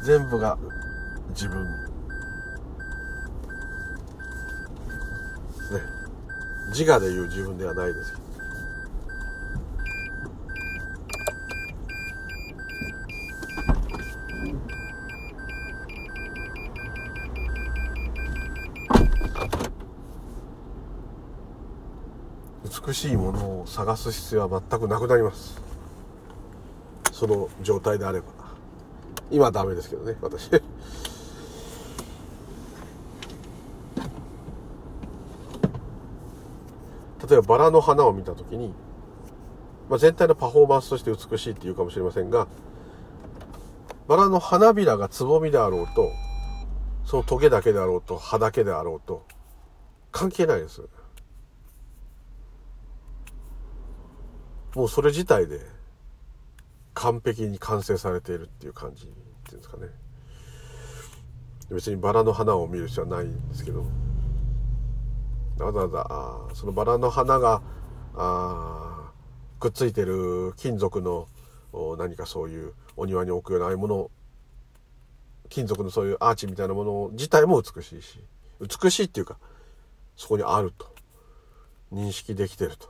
[0.01, 0.57] 全部が
[1.31, 1.89] 自分
[5.71, 5.81] ね
[6.69, 8.29] 自我で言う自分ではないですけど
[22.87, 25.61] 美しいものを探す必要は全くなくなります。
[27.11, 28.27] その状態であれば。
[29.29, 30.49] 今はダメですけどね私。
[37.29, 38.73] 例えばバラの花を見た時に、
[39.89, 42.47] まあ、全体のパフォーマンスとして美しいっていうかもしれませんが
[44.07, 46.11] バラの花びらがつぼみであろうと
[47.05, 49.25] そのトゲだけであろうと葉だけであろうと
[50.11, 50.81] 関係ないです。
[54.75, 55.59] もうそれ自体で
[56.93, 59.87] 完璧に完成されているっていう感じっていうんですかね。
[61.71, 63.85] 別にバラの花を見る必要はないんですけど。
[65.59, 67.61] わざわざあそのバラの花が
[68.15, 69.11] あ
[69.59, 71.27] くっついてる金属の
[71.97, 74.11] 何かそういうお庭に置くようなああいうもの
[75.49, 78.19] 金属のそういうアーチみたいなもの自体も美しいし
[78.61, 79.37] 美しいっていうか
[80.15, 80.93] そこにあると。
[81.91, 82.89] 認識できてると。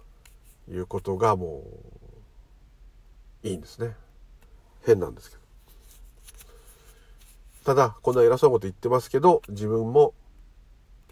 [0.70, 1.64] いうことがも
[3.44, 3.96] ういいんですね。
[4.86, 5.42] 変なんですけど。
[7.66, 10.14] ただ、こんな偉そうなこと言ってますけど、自分も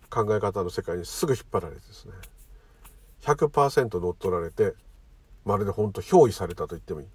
[0.09, 2.13] 考え方の世界にすぐ引っ張られてですね、
[3.21, 4.73] 100%乗っ取られて、
[5.45, 7.07] まるで本当憑依されたと言ってもいい。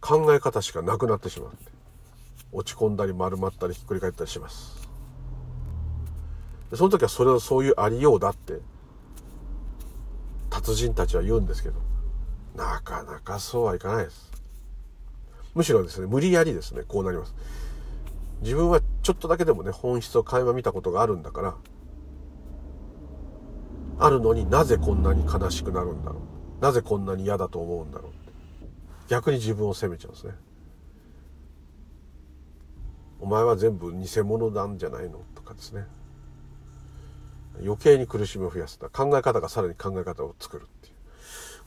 [0.00, 1.56] 考え方しかなくなってしまって、
[2.52, 4.88] 落ち込んだり丸まったりひっくり返ったりします。
[6.74, 8.60] その時はそれをそういうありようだって、
[10.50, 11.80] 達人たちは言うんですけど、
[12.56, 14.30] なかなかそうはいかないです。
[15.54, 17.34] むしろですね、無理やりですね、こうなります。
[18.42, 21.56] 自分はちょっとだけでもね、本質を垣間見たことがあるんだから、
[23.98, 26.20] あるのになぜこんなに悲しくなるんだろ
[26.60, 26.62] う。
[26.62, 28.12] なぜこんなに嫌だと思うんだろう。
[29.08, 30.34] 逆に自分を責めちゃうんですね。
[33.20, 35.86] お前は全部偽物なんじゃないのとかですね。
[37.60, 38.78] 余計に苦しみを増やす。
[38.78, 40.94] 考え方がさらに考え方を作るっていう。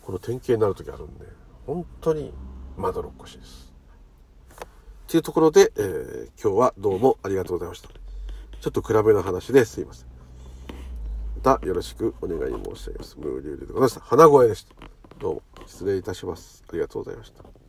[0.01, 1.26] この典型になる時あるんで、
[1.65, 2.34] 本当に
[2.76, 3.64] まどろっこしいです。
[5.06, 7.89] っていうところで、えー、今日はどうもありがとうございました。
[8.60, 10.08] ちょっと暗めの話ですいません。
[11.43, 13.16] またよろしくお願い申し上げます。
[13.20, 13.99] ムーリュウでございました。
[14.01, 14.74] 花声でした。
[15.20, 16.64] どうも失礼いたします。
[16.68, 17.64] ありがとうございました。